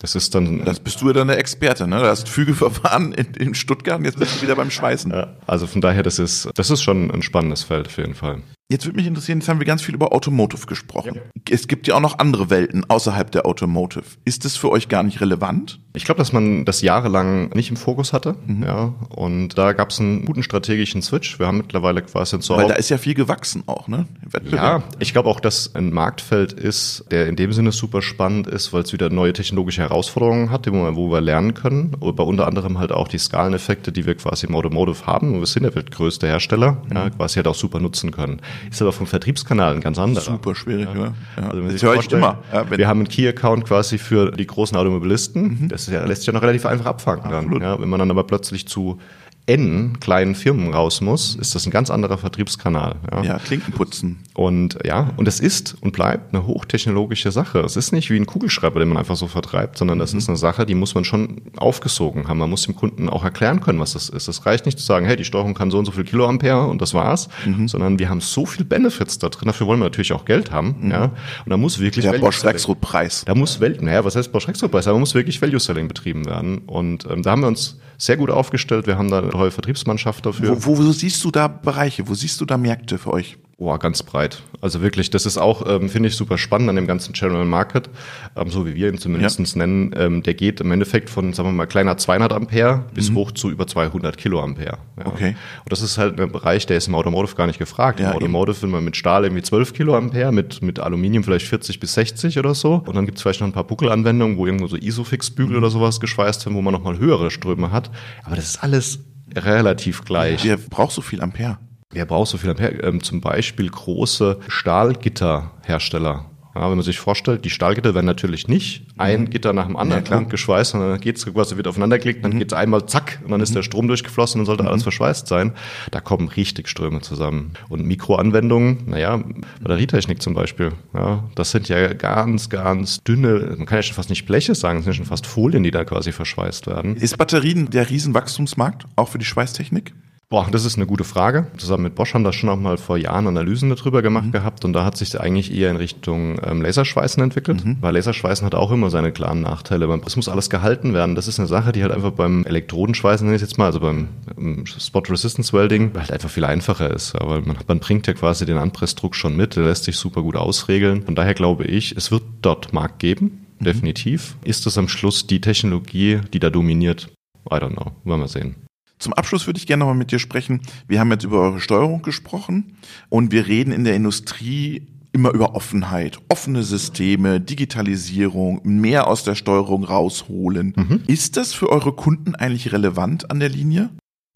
Das 0.00 0.14
ist 0.14 0.34
dann. 0.34 0.64
Das 0.64 0.80
bist 0.80 1.00
du 1.02 1.08
ja 1.08 1.12
dann 1.12 1.28
der 1.28 1.38
Experte, 1.38 1.86
ne? 1.86 1.98
Du 1.98 2.06
hast 2.06 2.28
Fügeverfahren 2.28 3.12
in, 3.12 3.34
in 3.34 3.54
Stuttgart 3.54 4.02
jetzt 4.02 4.18
bist 4.18 4.38
du 4.38 4.42
wieder 4.42 4.56
beim 4.56 4.70
Schweißen. 4.70 5.12
Ja, 5.12 5.34
also 5.46 5.66
von 5.66 5.82
daher, 5.82 6.02
das 6.02 6.18
ist, 6.18 6.48
das 6.54 6.70
ist 6.70 6.82
schon 6.82 7.10
ein 7.10 7.22
spannendes 7.22 7.64
Feld 7.64 7.86
auf 7.86 7.98
jeden 7.98 8.14
Fall. 8.14 8.40
Jetzt 8.70 8.86
würde 8.86 8.98
mich 8.98 9.06
interessieren, 9.08 9.40
jetzt 9.40 9.48
haben 9.48 9.58
wir 9.58 9.66
ganz 9.66 9.82
viel 9.82 9.96
über 9.96 10.12
Automotive 10.12 10.66
gesprochen. 10.66 11.16
Ja. 11.16 11.20
Es 11.50 11.66
gibt 11.66 11.88
ja 11.88 11.96
auch 11.96 12.00
noch 12.00 12.20
andere 12.20 12.50
Welten 12.50 12.88
außerhalb 12.88 13.28
der 13.32 13.44
Automotive. 13.44 14.04
Ist 14.24 14.44
das 14.44 14.56
für 14.56 14.70
euch 14.70 14.88
gar 14.88 15.02
nicht 15.02 15.20
relevant? 15.20 15.80
Ich 15.92 16.04
glaube, 16.04 16.18
dass 16.18 16.32
man 16.32 16.64
das 16.64 16.80
jahrelang 16.80 17.48
nicht 17.48 17.70
im 17.70 17.76
Fokus 17.76 18.12
hatte. 18.12 18.36
Mhm. 18.46 18.62
Ja, 18.62 18.94
und 19.08 19.58
da 19.58 19.72
gab 19.72 19.90
es 19.90 19.98
einen 19.98 20.24
guten 20.24 20.44
strategischen 20.44 21.02
Switch. 21.02 21.40
Wir 21.40 21.48
haben 21.48 21.56
mittlerweile 21.56 22.00
quasi 22.02 22.40
so. 22.40 22.56
Weil 22.56 22.68
da 22.68 22.74
ist 22.74 22.90
ja 22.90 22.98
viel 22.98 23.14
gewachsen 23.14 23.64
auch, 23.66 23.88
ne? 23.88 24.06
Ja, 24.52 24.84
ich 25.00 25.12
glaube 25.12 25.28
auch, 25.28 25.40
dass 25.40 25.74
ein 25.74 25.92
Marktfeld 25.92 26.52
ist, 26.52 27.06
der 27.10 27.26
in 27.26 27.34
dem 27.34 27.52
Sinne 27.52 27.72
super 27.72 28.02
spannend 28.02 28.46
ist, 28.46 28.72
weil 28.72 28.82
es 28.82 28.92
wieder 28.92 29.10
neue 29.10 29.32
technologische 29.32 29.82
Herausforderungen 29.82 30.52
hat, 30.52 30.68
wo 30.70 31.10
wir 31.10 31.20
lernen 31.20 31.54
können. 31.54 31.96
Aber 32.00 32.24
unter 32.24 32.46
anderem 32.46 32.78
halt 32.78 32.92
auch 32.92 33.08
die 33.08 33.18
Skaleneffekte, 33.18 33.90
die 33.90 34.06
wir 34.06 34.14
quasi 34.14 34.46
im 34.46 34.54
Automotive 34.54 35.06
haben. 35.06 35.40
Wir 35.40 35.46
sind 35.46 35.64
der 35.64 35.74
weltgrößte 35.74 36.28
Hersteller, 36.28 36.82
mhm. 36.88 36.96
ja, 36.96 37.10
quasi 37.10 37.34
halt 37.36 37.48
auch 37.48 37.56
super 37.56 37.80
nutzen 37.80 38.12
können. 38.12 38.40
Ist 38.70 38.82
aber 38.82 38.92
vom 38.92 39.06
Vertriebskanal 39.06 39.74
ein 39.74 39.80
ganz 39.80 39.98
anderer. 39.98 40.24
Super 40.24 40.54
schwierig, 40.54 40.88
ja. 40.94 41.12
ja. 41.36 41.48
Also 41.48 41.62
das 41.62 41.82
höre 41.82 41.94
ich 41.96 42.10
immer. 42.12 42.38
Ja, 42.52 42.70
wir 42.70 42.88
haben 42.88 43.00
einen 43.00 43.08
Key-Account 43.08 43.64
quasi 43.64 43.98
für 43.98 44.30
die 44.32 44.46
großen 44.46 44.76
Automobilisten. 44.76 45.60
Mhm. 45.62 45.68
Das 45.68 45.86
ja, 45.86 46.04
lässt 46.04 46.22
sich 46.22 46.26
ja 46.26 46.32
noch 46.32 46.42
relativ 46.42 46.66
einfach 46.66 46.86
abfangen 46.86 47.30
dann. 47.30 47.60
Ja, 47.60 47.80
wenn 47.80 47.88
man 47.88 47.98
dann 47.98 48.10
aber 48.10 48.24
plötzlich 48.24 48.66
zu 48.66 48.98
N 49.46 49.98
kleinen 50.00 50.34
Firmen 50.34 50.72
raus 50.72 51.00
muss, 51.00 51.34
ist 51.34 51.54
das 51.54 51.66
ein 51.66 51.70
ganz 51.70 51.90
anderer 51.90 52.18
Vertriebskanal. 52.18 52.96
Ja, 53.10 53.22
ja 53.22 53.38
Klinken 53.38 53.72
putzen. 53.72 54.20
Und 54.40 54.78
ja, 54.86 55.10
und 55.18 55.28
es 55.28 55.38
ist 55.38 55.76
und 55.82 55.92
bleibt 55.92 56.32
eine 56.32 56.46
hochtechnologische 56.46 57.30
Sache. 57.30 57.58
Es 57.60 57.76
ist 57.76 57.92
nicht 57.92 58.08
wie 58.08 58.16
ein 58.16 58.24
Kugelschreiber, 58.24 58.80
den 58.80 58.88
man 58.88 58.96
einfach 58.96 59.16
so 59.16 59.26
vertreibt, 59.26 59.76
sondern 59.76 59.98
das 59.98 60.14
mhm. 60.14 60.18
ist 60.18 60.28
eine 60.30 60.38
Sache, 60.38 60.64
die 60.64 60.74
muss 60.74 60.94
man 60.94 61.04
schon 61.04 61.42
aufgesogen 61.58 62.26
haben. 62.26 62.38
Man 62.38 62.48
muss 62.48 62.62
dem 62.62 62.74
Kunden 62.74 63.10
auch 63.10 63.22
erklären 63.22 63.60
können, 63.60 63.80
was 63.80 63.92
das 63.92 64.08
ist. 64.08 64.28
Es 64.28 64.46
reicht 64.46 64.64
nicht 64.64 64.78
zu 64.78 64.84
sagen, 64.86 65.04
hey, 65.04 65.16
die 65.16 65.26
Steuerung 65.26 65.52
kann 65.52 65.70
so 65.70 65.76
und 65.76 65.84
so 65.84 65.92
viel 65.92 66.04
Kiloampere 66.04 66.68
und 66.68 66.80
das 66.80 66.94
war's, 66.94 67.28
mhm. 67.44 67.68
sondern 67.68 67.98
wir 67.98 68.08
haben 68.08 68.22
so 68.22 68.46
viel 68.46 68.64
Benefits 68.64 69.18
da 69.18 69.28
drin. 69.28 69.46
Dafür 69.48 69.66
wollen 69.66 69.80
wir 69.80 69.84
natürlich 69.84 70.14
auch 70.14 70.24
Geld 70.24 70.50
haben. 70.50 70.74
Mhm. 70.80 70.90
Ja, 70.90 71.04
und 71.04 71.50
da 71.50 71.58
muss 71.58 71.78
wirklich 71.78 72.06
der 72.06 72.18
Bosch 72.18 72.42
Rexroth 72.42 72.80
Preis. 72.80 73.24
Da 73.26 73.34
muss 73.34 73.60
Welt, 73.60 73.82
naja, 73.82 74.06
was 74.06 74.16
heißt 74.16 74.32
Bosch 74.32 74.48
Rexroth 74.48 74.70
Preis? 74.70 74.86
Da 74.86 74.94
muss 74.94 75.14
wirklich 75.14 75.42
Value 75.42 75.60
Selling 75.60 75.86
betrieben 75.86 76.24
werden. 76.24 76.62
Und 76.66 77.06
ähm, 77.10 77.22
da 77.22 77.32
haben 77.32 77.42
wir 77.42 77.48
uns 77.48 77.78
sehr 77.98 78.16
gut 78.16 78.30
aufgestellt. 78.30 78.86
Wir 78.86 78.96
haben 78.96 79.10
da 79.10 79.18
eine 79.18 79.28
tolle 79.28 79.50
Vertriebsmannschaft 79.50 80.24
dafür. 80.24 80.64
Wo, 80.64 80.78
wo, 80.78 80.86
wo 80.86 80.92
siehst 80.92 81.22
du 81.24 81.30
da 81.30 81.46
Bereiche? 81.46 82.08
Wo 82.08 82.14
siehst 82.14 82.40
du 82.40 82.46
da 82.46 82.56
Märkte 82.56 82.96
für 82.96 83.12
euch? 83.12 83.36
Oh, 83.62 83.76
ganz 83.76 84.02
breit. 84.02 84.42
Also 84.62 84.80
wirklich, 84.80 85.10
das 85.10 85.26
ist 85.26 85.36
auch, 85.36 85.66
ähm, 85.68 85.90
finde 85.90 86.08
ich, 86.08 86.16
super 86.16 86.38
spannend 86.38 86.70
an 86.70 86.76
dem 86.76 86.86
ganzen 86.86 87.12
General 87.12 87.44
Market, 87.44 87.90
ähm, 88.34 88.48
so 88.48 88.66
wie 88.66 88.74
wir 88.74 88.88
ihn 88.88 88.96
zumindest 88.96 89.38
ja. 89.38 89.44
nennen. 89.58 89.94
Ähm, 89.98 90.22
der 90.22 90.32
geht 90.32 90.62
im 90.62 90.72
Endeffekt 90.72 91.10
von, 91.10 91.34
sagen 91.34 91.50
wir 91.50 91.52
mal, 91.52 91.66
kleiner 91.66 91.98
200 91.98 92.32
Ampere 92.32 92.86
bis 92.94 93.10
mhm. 93.10 93.16
hoch 93.16 93.32
zu 93.32 93.50
über 93.50 93.66
200 93.66 94.16
Kiloampere. 94.16 94.78
Ja. 94.96 95.06
Okay. 95.06 95.36
Und 95.62 95.72
das 95.72 95.82
ist 95.82 95.98
halt 95.98 96.18
ein 96.18 96.32
Bereich, 96.32 96.64
der 96.64 96.78
ist 96.78 96.88
im 96.88 96.94
Automotive 96.94 97.34
gar 97.34 97.46
nicht 97.46 97.58
gefragt. 97.58 98.00
Ja, 98.00 98.12
Im 98.12 98.16
Automotive 98.16 98.62
will 98.62 98.70
man 98.70 98.82
mit 98.82 98.96
Stahl 98.96 99.24
irgendwie 99.24 99.42
12 99.42 99.74
Kiloampere, 99.74 100.32
mit, 100.32 100.62
mit 100.62 100.78
Aluminium 100.78 101.22
vielleicht 101.22 101.46
40 101.46 101.80
bis 101.80 101.92
60 101.92 102.38
oder 102.38 102.54
so. 102.54 102.82
Und 102.86 102.96
dann 102.96 103.04
gibt 103.04 103.18
es 103.18 103.22
vielleicht 103.22 103.40
noch 103.40 103.46
ein 103.46 103.52
paar 103.52 103.64
Buckelanwendungen, 103.64 104.38
wo 104.38 104.46
irgendwo 104.46 104.68
so 104.68 104.76
Isofix-Bügel 104.76 105.52
mhm. 105.52 105.58
oder 105.58 105.68
sowas 105.70 106.00
geschweißt 106.00 106.46
werden, 106.46 106.56
wo 106.56 106.62
man 106.62 106.72
nochmal 106.72 106.98
höhere 106.98 107.30
Ströme 107.30 107.70
hat. 107.70 107.90
Aber 108.24 108.36
das 108.36 108.46
ist 108.46 108.62
alles 108.62 109.00
relativ 109.36 110.06
gleich. 110.06 110.44
Wer 110.44 110.56
braucht 110.56 110.92
so 110.92 111.02
viel 111.02 111.20
Ampere? 111.20 111.58
Wer 111.92 112.06
braucht 112.06 112.30
so 112.30 112.38
viel 112.38 112.50
Ampere? 112.50 112.82
Ähm, 112.84 113.02
zum 113.02 113.20
Beispiel 113.20 113.68
große 113.68 114.38
Stahlgitterhersteller. 114.46 116.26
Ja, 116.54 116.62
wenn 116.62 116.76
man 116.76 116.82
sich 116.82 116.98
vorstellt, 116.98 117.44
die 117.44 117.50
Stahlgitter 117.50 117.94
werden 117.94 118.06
natürlich 118.06 118.48
nicht 118.48 118.86
ein 118.96 119.22
mhm. 119.22 119.30
Gitter 119.30 119.52
nach 119.52 119.66
dem 119.66 119.76
anderen 119.76 120.04
ja, 120.04 120.20
geschweißt, 120.20 120.72
sondern 120.72 120.90
dann 120.90 121.00
geht's 121.00 121.24
quasi 121.24 121.56
wird 121.56 121.68
aufeinandergelegt, 121.68 122.24
dann 122.24 122.32
mhm. 122.32 122.38
geht's 122.40 122.52
einmal 122.52 122.86
zack 122.86 123.20
und 123.24 123.30
dann 123.30 123.40
ist 123.40 123.54
der 123.54 123.62
Strom 123.62 123.86
durchgeflossen 123.86 124.40
und 124.40 124.46
sollte 124.46 124.64
mhm. 124.64 124.68
alles 124.68 124.82
verschweißt 124.82 125.28
sein. 125.28 125.52
Da 125.90 126.00
kommen 126.00 126.28
richtig 126.28 126.68
Ströme 126.68 127.00
zusammen. 127.00 127.52
Und 127.68 127.86
Mikroanwendungen, 127.86 128.84
naja, 128.86 129.22
Batterietechnik 129.60 130.20
zum 130.20 130.34
Beispiel, 130.34 130.72
ja, 130.92 131.28
das 131.36 131.52
sind 131.52 131.68
ja 131.68 131.92
ganz, 131.92 132.50
ganz 132.50 133.02
dünne, 133.04 133.54
man 133.56 133.66
kann 133.66 133.78
ja 133.78 133.82
schon 133.82 133.94
fast 133.94 134.10
nicht 134.10 134.26
Bleche 134.26 134.54
sagen, 134.54 134.78
das 134.78 134.84
sind 134.86 134.94
schon 134.94 135.06
fast 135.06 135.26
Folien, 135.26 135.62
die 135.62 135.70
da 135.70 135.84
quasi 135.84 136.10
verschweißt 136.10 136.66
werden. 136.66 136.96
Ist 136.96 137.16
Batterien 137.16 137.70
der 137.70 137.90
Riesenwachstumsmarkt, 137.90 138.86
auch 138.96 139.08
für 139.08 139.18
die 139.18 139.24
Schweißtechnik? 139.24 139.92
Boah, 140.32 140.46
das 140.48 140.64
ist 140.64 140.76
eine 140.76 140.86
gute 140.86 141.02
Frage. 141.02 141.48
Zusammen 141.56 141.82
mit 141.82 141.96
Bosch 141.96 142.14
haben 142.14 142.22
da 142.22 142.32
schon 142.32 142.50
auch 142.50 142.56
mal 142.56 142.78
vor 142.78 142.96
Jahren 142.96 143.26
Analysen 143.26 143.68
darüber 143.68 144.00
gemacht 144.00 144.26
mhm. 144.26 144.30
gehabt 144.30 144.64
und 144.64 144.72
da 144.72 144.84
hat 144.84 144.96
sich 144.96 145.20
eigentlich 145.20 145.52
eher 145.52 145.72
in 145.72 145.76
Richtung 145.76 146.40
ähm, 146.44 146.62
Laserschweißen 146.62 147.20
entwickelt, 147.20 147.64
mhm. 147.64 147.78
weil 147.80 147.94
Laserschweißen 147.94 148.46
hat 148.46 148.54
auch 148.54 148.70
immer 148.70 148.90
seine 148.90 149.10
klaren 149.10 149.40
Nachteile. 149.40 149.88
Es 150.06 150.14
muss 150.14 150.28
alles 150.28 150.48
gehalten 150.48 150.94
werden. 150.94 151.16
Das 151.16 151.26
ist 151.26 151.40
eine 151.40 151.48
Sache, 151.48 151.72
die 151.72 151.82
halt 151.82 151.90
einfach 151.90 152.12
beim 152.12 152.44
Elektrodenschweißen, 152.44 153.26
nenne 153.26 153.34
ich 153.34 153.42
jetzt 153.42 153.58
mal, 153.58 153.64
also 153.64 153.80
beim 153.80 154.06
ähm, 154.38 154.66
Spot 154.66 155.02
Resistance 155.08 155.52
Welding, 155.52 155.90
halt 155.98 156.12
einfach 156.12 156.30
viel 156.30 156.44
einfacher 156.44 156.94
ist. 156.94 157.16
Aber 157.16 157.40
man, 157.40 157.56
man 157.66 157.80
bringt 157.80 158.06
ja 158.06 158.12
quasi 158.12 158.46
den 158.46 158.56
Anpressdruck 158.56 159.16
schon 159.16 159.36
mit, 159.36 159.56
der 159.56 159.64
lässt 159.64 159.82
sich 159.82 159.96
super 159.96 160.22
gut 160.22 160.36
ausregeln. 160.36 161.02
Von 161.02 161.16
daher 161.16 161.34
glaube 161.34 161.64
ich, 161.64 161.96
es 161.96 162.12
wird 162.12 162.22
dort 162.40 162.72
Markt 162.72 163.00
geben, 163.00 163.46
mhm. 163.58 163.64
definitiv. 163.64 164.36
Ist 164.44 164.64
das 164.64 164.78
am 164.78 164.86
Schluss 164.86 165.26
die 165.26 165.40
Technologie, 165.40 166.20
die 166.32 166.38
da 166.38 166.50
dominiert? 166.50 167.08
I 167.50 167.54
don't 167.54 167.72
know. 167.72 167.90
Wollen 168.04 168.20
wir 168.20 168.28
sehen. 168.28 168.69
Zum 169.00 169.14
Abschluss 169.14 169.46
würde 169.46 169.58
ich 169.58 169.66
gerne 169.66 169.80
nochmal 169.80 169.96
mit 169.96 170.12
dir 170.12 170.18
sprechen. 170.18 170.60
Wir 170.86 171.00
haben 171.00 171.10
jetzt 171.10 171.24
über 171.24 171.40
eure 171.40 171.60
Steuerung 171.60 172.02
gesprochen 172.02 172.76
und 173.08 173.32
wir 173.32 173.46
reden 173.46 173.72
in 173.72 173.84
der 173.84 173.96
Industrie 173.96 174.86
immer 175.12 175.32
über 175.32 175.54
Offenheit, 175.54 176.18
offene 176.28 176.62
Systeme, 176.62 177.40
Digitalisierung, 177.40 178.60
mehr 178.62 179.08
aus 179.08 179.24
der 179.24 179.34
Steuerung 179.34 179.84
rausholen. 179.84 180.74
Mhm. 180.76 181.02
Ist 181.06 181.36
das 181.36 181.54
für 181.54 181.70
eure 181.70 181.92
Kunden 181.92 182.34
eigentlich 182.34 182.72
relevant 182.72 183.30
an 183.30 183.40
der 183.40 183.48
Linie? 183.48 183.90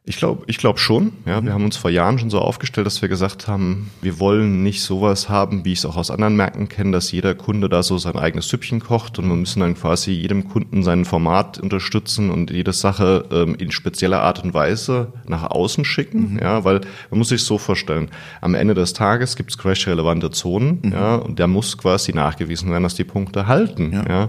Ich 0.07 0.19
glaube, 0.19 0.45
ich 0.49 0.59
glaube 0.59 0.79
schon. 0.79 1.13
Ja, 1.25 1.41
mhm. 1.41 1.47
wir 1.47 1.55
haben 1.55 1.65
uns 1.65 1.79
vor 1.79 1.91
Jahren 1.91 2.19
schon 2.19 2.29
so 2.29 2.39
aufgestellt, 2.39 2.87
dass 2.87 3.01
wir 3.01 3.09
gesagt 3.09 3.49
haben, 3.49 3.91
wir 4.03 4.21
wollen 4.21 4.63
nicht 4.63 4.83
sowas 4.83 5.31
haben, 5.31 5.65
wie 5.65 5.73
ich 5.73 5.79
es 5.79 5.87
auch 5.87 5.97
aus 5.97 6.11
anderen 6.11 6.37
Märkten 6.37 6.69
kenne, 6.69 6.93
dass 6.93 7.11
jeder 7.11 7.35
Kunde 7.35 7.71
da 7.71 7.83
so 7.83 7.97
sein 7.97 8.17
eigenes 8.17 8.49
Süppchen 8.49 8.81
kocht 8.81 9.19
und 9.19 9.27
wir 9.27 9.35
müssen 9.35 9.61
dann 9.61 9.75
quasi 9.75 10.13
jedem 10.13 10.47
Kunden 10.47 10.83
sein 10.83 11.07
Format 11.07 11.59
unterstützen 11.59 12.31
und 12.31 12.51
jede 12.51 12.75
Sache 12.75 13.25
ähm, 13.33 13.55
in 13.55 13.71
spezieller 13.71 14.21
Art 14.21 14.45
und 14.45 14.53
Weise 14.53 15.15
nach 15.27 15.45
außen 15.45 15.87
schicken. 15.87 16.35
Mhm. 16.35 16.39
Ja, 16.39 16.65
weil 16.65 16.83
man 17.09 17.19
muss 17.19 17.31
sich 17.31 17.43
so 17.43 17.57
vorstellen: 17.57 18.11
Am 18.43 18.55
Ende 18.55 18.75
des 18.75 18.93
Tages 18.93 19.37
gibt 19.37 19.53
es 19.53 19.59
crash-relevante 19.59 20.31
Zonen, 20.31 20.81
mhm. 20.83 20.93
ja, 20.93 21.15
und 21.15 21.41
da 21.41 21.47
muss 21.47 21.79
quasi 21.79 22.13
nachgewiesen 22.13 22.71
werden, 22.71 22.83
dass 22.83 22.95
die 22.95 23.05
Punkte 23.05 23.47
halten. 23.47 23.93
Ja. 23.95 24.05
ja. 24.07 24.29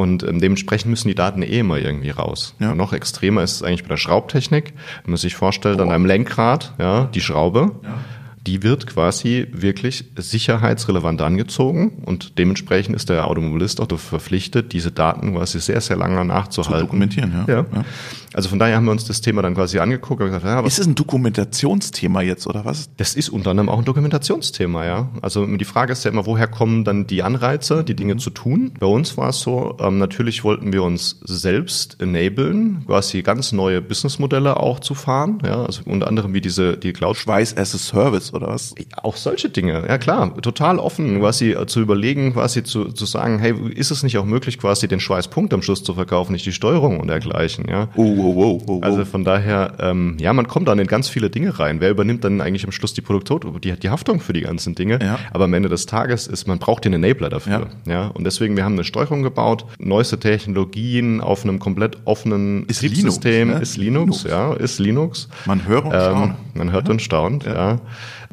Und 0.00 0.22
ähm, 0.22 0.40
dementsprechend 0.40 0.88
müssen 0.88 1.08
die 1.08 1.14
Daten 1.14 1.42
eh 1.42 1.58
immer 1.58 1.76
irgendwie 1.76 2.08
raus. 2.08 2.54
Ja. 2.58 2.74
noch 2.74 2.94
extremer 2.94 3.42
ist 3.42 3.56
es 3.56 3.62
eigentlich 3.62 3.82
bei 3.82 3.90
der 3.90 3.98
Schraubtechnik. 3.98 4.72
Wenn 5.04 5.10
man 5.10 5.18
sich 5.18 5.36
vorstellt, 5.36 5.78
oh. 5.78 5.82
an 5.82 5.90
einem 5.90 6.06
Lenkrad, 6.06 6.72
ja, 6.78 7.04
die 7.12 7.20
Schraube. 7.20 7.72
Ja 7.82 7.98
die 8.46 8.62
wird 8.62 8.86
quasi 8.86 9.48
wirklich 9.52 10.06
sicherheitsrelevant 10.16 11.20
angezogen 11.20 12.02
und 12.06 12.38
dementsprechend 12.38 12.96
ist 12.96 13.10
der 13.10 13.26
Automobilist 13.26 13.82
auch 13.82 13.98
verpflichtet, 13.98 14.72
diese 14.72 14.90
Daten 14.90 15.34
quasi 15.34 15.60
sehr, 15.60 15.82
sehr 15.82 15.98
lange 15.98 16.24
nachzuhalten. 16.24 16.78
Zu 16.80 16.86
dokumentieren, 16.86 17.32
ja. 17.46 17.54
ja. 17.54 17.66
ja. 17.70 17.84
Also 18.32 18.48
von 18.48 18.58
daher 18.58 18.76
haben 18.76 18.84
wir 18.84 18.92
uns 18.92 19.04
das 19.04 19.20
Thema 19.20 19.42
dann 19.42 19.54
quasi 19.54 19.78
angeguckt 19.78 20.20
und 20.20 20.28
gesagt, 20.28 20.44
ja, 20.44 20.62
was 20.62 20.74
Ist 20.74 20.80
es 20.80 20.86
ein 20.86 20.94
Dokumentationsthema 20.94 22.22
jetzt 22.22 22.46
oder 22.46 22.64
was? 22.64 22.90
Das 22.96 23.14
ist 23.14 23.28
unter 23.28 23.50
anderem 23.50 23.68
auch 23.68 23.78
ein 23.78 23.84
Dokumentationsthema, 23.84 24.84
ja. 24.84 25.08
Also 25.20 25.44
die 25.46 25.64
Frage 25.64 25.92
ist 25.92 26.04
ja 26.04 26.10
immer, 26.10 26.26
woher 26.26 26.46
kommen 26.46 26.84
dann 26.84 27.06
die 27.06 27.22
Anreize, 27.22 27.82
die 27.82 27.96
Dinge 27.96 28.14
mhm. 28.14 28.18
zu 28.20 28.30
tun? 28.30 28.72
Bei 28.78 28.86
uns 28.86 29.16
war 29.16 29.30
es 29.30 29.40
so, 29.40 29.76
ähm, 29.80 29.98
natürlich 29.98 30.44
wollten 30.44 30.72
wir 30.72 30.84
uns 30.84 31.20
selbst 31.24 32.00
enablen, 32.00 32.84
quasi 32.86 33.22
ganz 33.22 33.52
neue 33.52 33.80
Businessmodelle 33.82 34.58
auch 34.58 34.80
zu 34.80 34.94
fahren, 34.94 35.38
ja. 35.44 35.64
Also 35.64 35.82
unter 35.86 36.06
anderem 36.06 36.32
wie 36.32 36.40
diese, 36.40 36.76
die 36.76 36.92
Cloud. 36.92 37.16
Schweiß 37.16 37.56
as 37.56 37.74
a 37.74 37.78
Service 37.78 38.32
oder 38.32 38.48
was? 38.48 38.74
Auch 39.02 39.16
solche 39.16 39.50
Dinge, 39.50 39.84
ja 39.88 39.98
klar, 39.98 40.36
total 40.40 40.78
offen, 40.78 41.18
quasi 41.20 41.52
äh, 41.52 41.66
zu 41.66 41.80
überlegen, 41.80 42.32
quasi 42.32 42.62
zu, 42.62 42.92
zu 42.92 43.06
sagen, 43.06 43.40
hey, 43.40 43.54
ist 43.74 43.90
es 43.90 44.02
nicht 44.02 44.16
auch 44.18 44.24
möglich, 44.24 44.58
quasi 44.58 44.86
den 44.86 45.00
Schweißpunkt 45.00 45.52
am 45.52 45.62
Schluss 45.62 45.82
zu 45.82 45.94
verkaufen, 45.94 46.32
nicht 46.32 46.46
die 46.46 46.52
Steuerung 46.52 47.00
und 47.00 47.08
dergleichen, 47.08 47.66
ja. 47.68 47.88
Oh 47.96 48.19
wow, 48.22 48.36
wow, 48.36 48.62
wow, 48.66 48.82
Also 48.82 49.04
von 49.04 49.24
daher, 49.24 49.74
ähm, 49.80 50.16
ja, 50.20 50.32
man 50.32 50.46
kommt 50.46 50.68
dann 50.68 50.78
in 50.78 50.86
ganz 50.86 51.08
viele 51.08 51.30
Dinge 51.30 51.58
rein. 51.58 51.80
Wer 51.80 51.90
übernimmt 51.90 52.24
dann 52.24 52.40
eigentlich 52.40 52.64
am 52.64 52.72
Schluss 52.72 52.94
die 52.94 53.00
Produktion, 53.00 53.60
die, 53.60 53.72
die 53.72 53.90
Haftung 53.90 54.20
für 54.20 54.32
die 54.32 54.42
ganzen 54.42 54.74
Dinge? 54.74 54.98
Ja. 55.02 55.18
Aber 55.32 55.44
am 55.44 55.54
Ende 55.54 55.68
des 55.68 55.86
Tages 55.86 56.26
ist, 56.26 56.46
man 56.46 56.58
braucht 56.58 56.84
den 56.84 56.92
Enabler 56.92 57.28
dafür. 57.28 57.68
Ja. 57.86 57.92
ja. 57.92 58.06
Und 58.08 58.24
deswegen, 58.24 58.56
wir 58.56 58.64
haben 58.64 58.74
eine 58.74 58.84
Steuerung 58.84 59.22
gebaut, 59.22 59.66
neueste 59.78 60.18
Technologien 60.18 61.20
auf 61.20 61.44
einem 61.44 61.58
komplett 61.58 61.98
offenen 62.04 62.66
ist 62.66 62.82
Betriebssystem. 62.82 63.48
Linux, 63.48 63.56
ne? 63.56 63.62
Ist 63.62 63.76
Linux, 63.76 64.24
Linux, 64.24 64.24
ja, 64.24 64.52
ist 64.54 64.78
Linux. 64.78 65.28
Man 65.46 65.66
hört 65.66 65.84
und 65.84 65.92
staunt. 65.92 66.30
Ähm, 66.30 66.36
man 66.54 66.72
hört 66.72 66.86
ja. 66.86 66.92
und 66.92 67.02
staunt, 67.02 67.44
ja. 67.44 67.54
ja. 67.54 67.80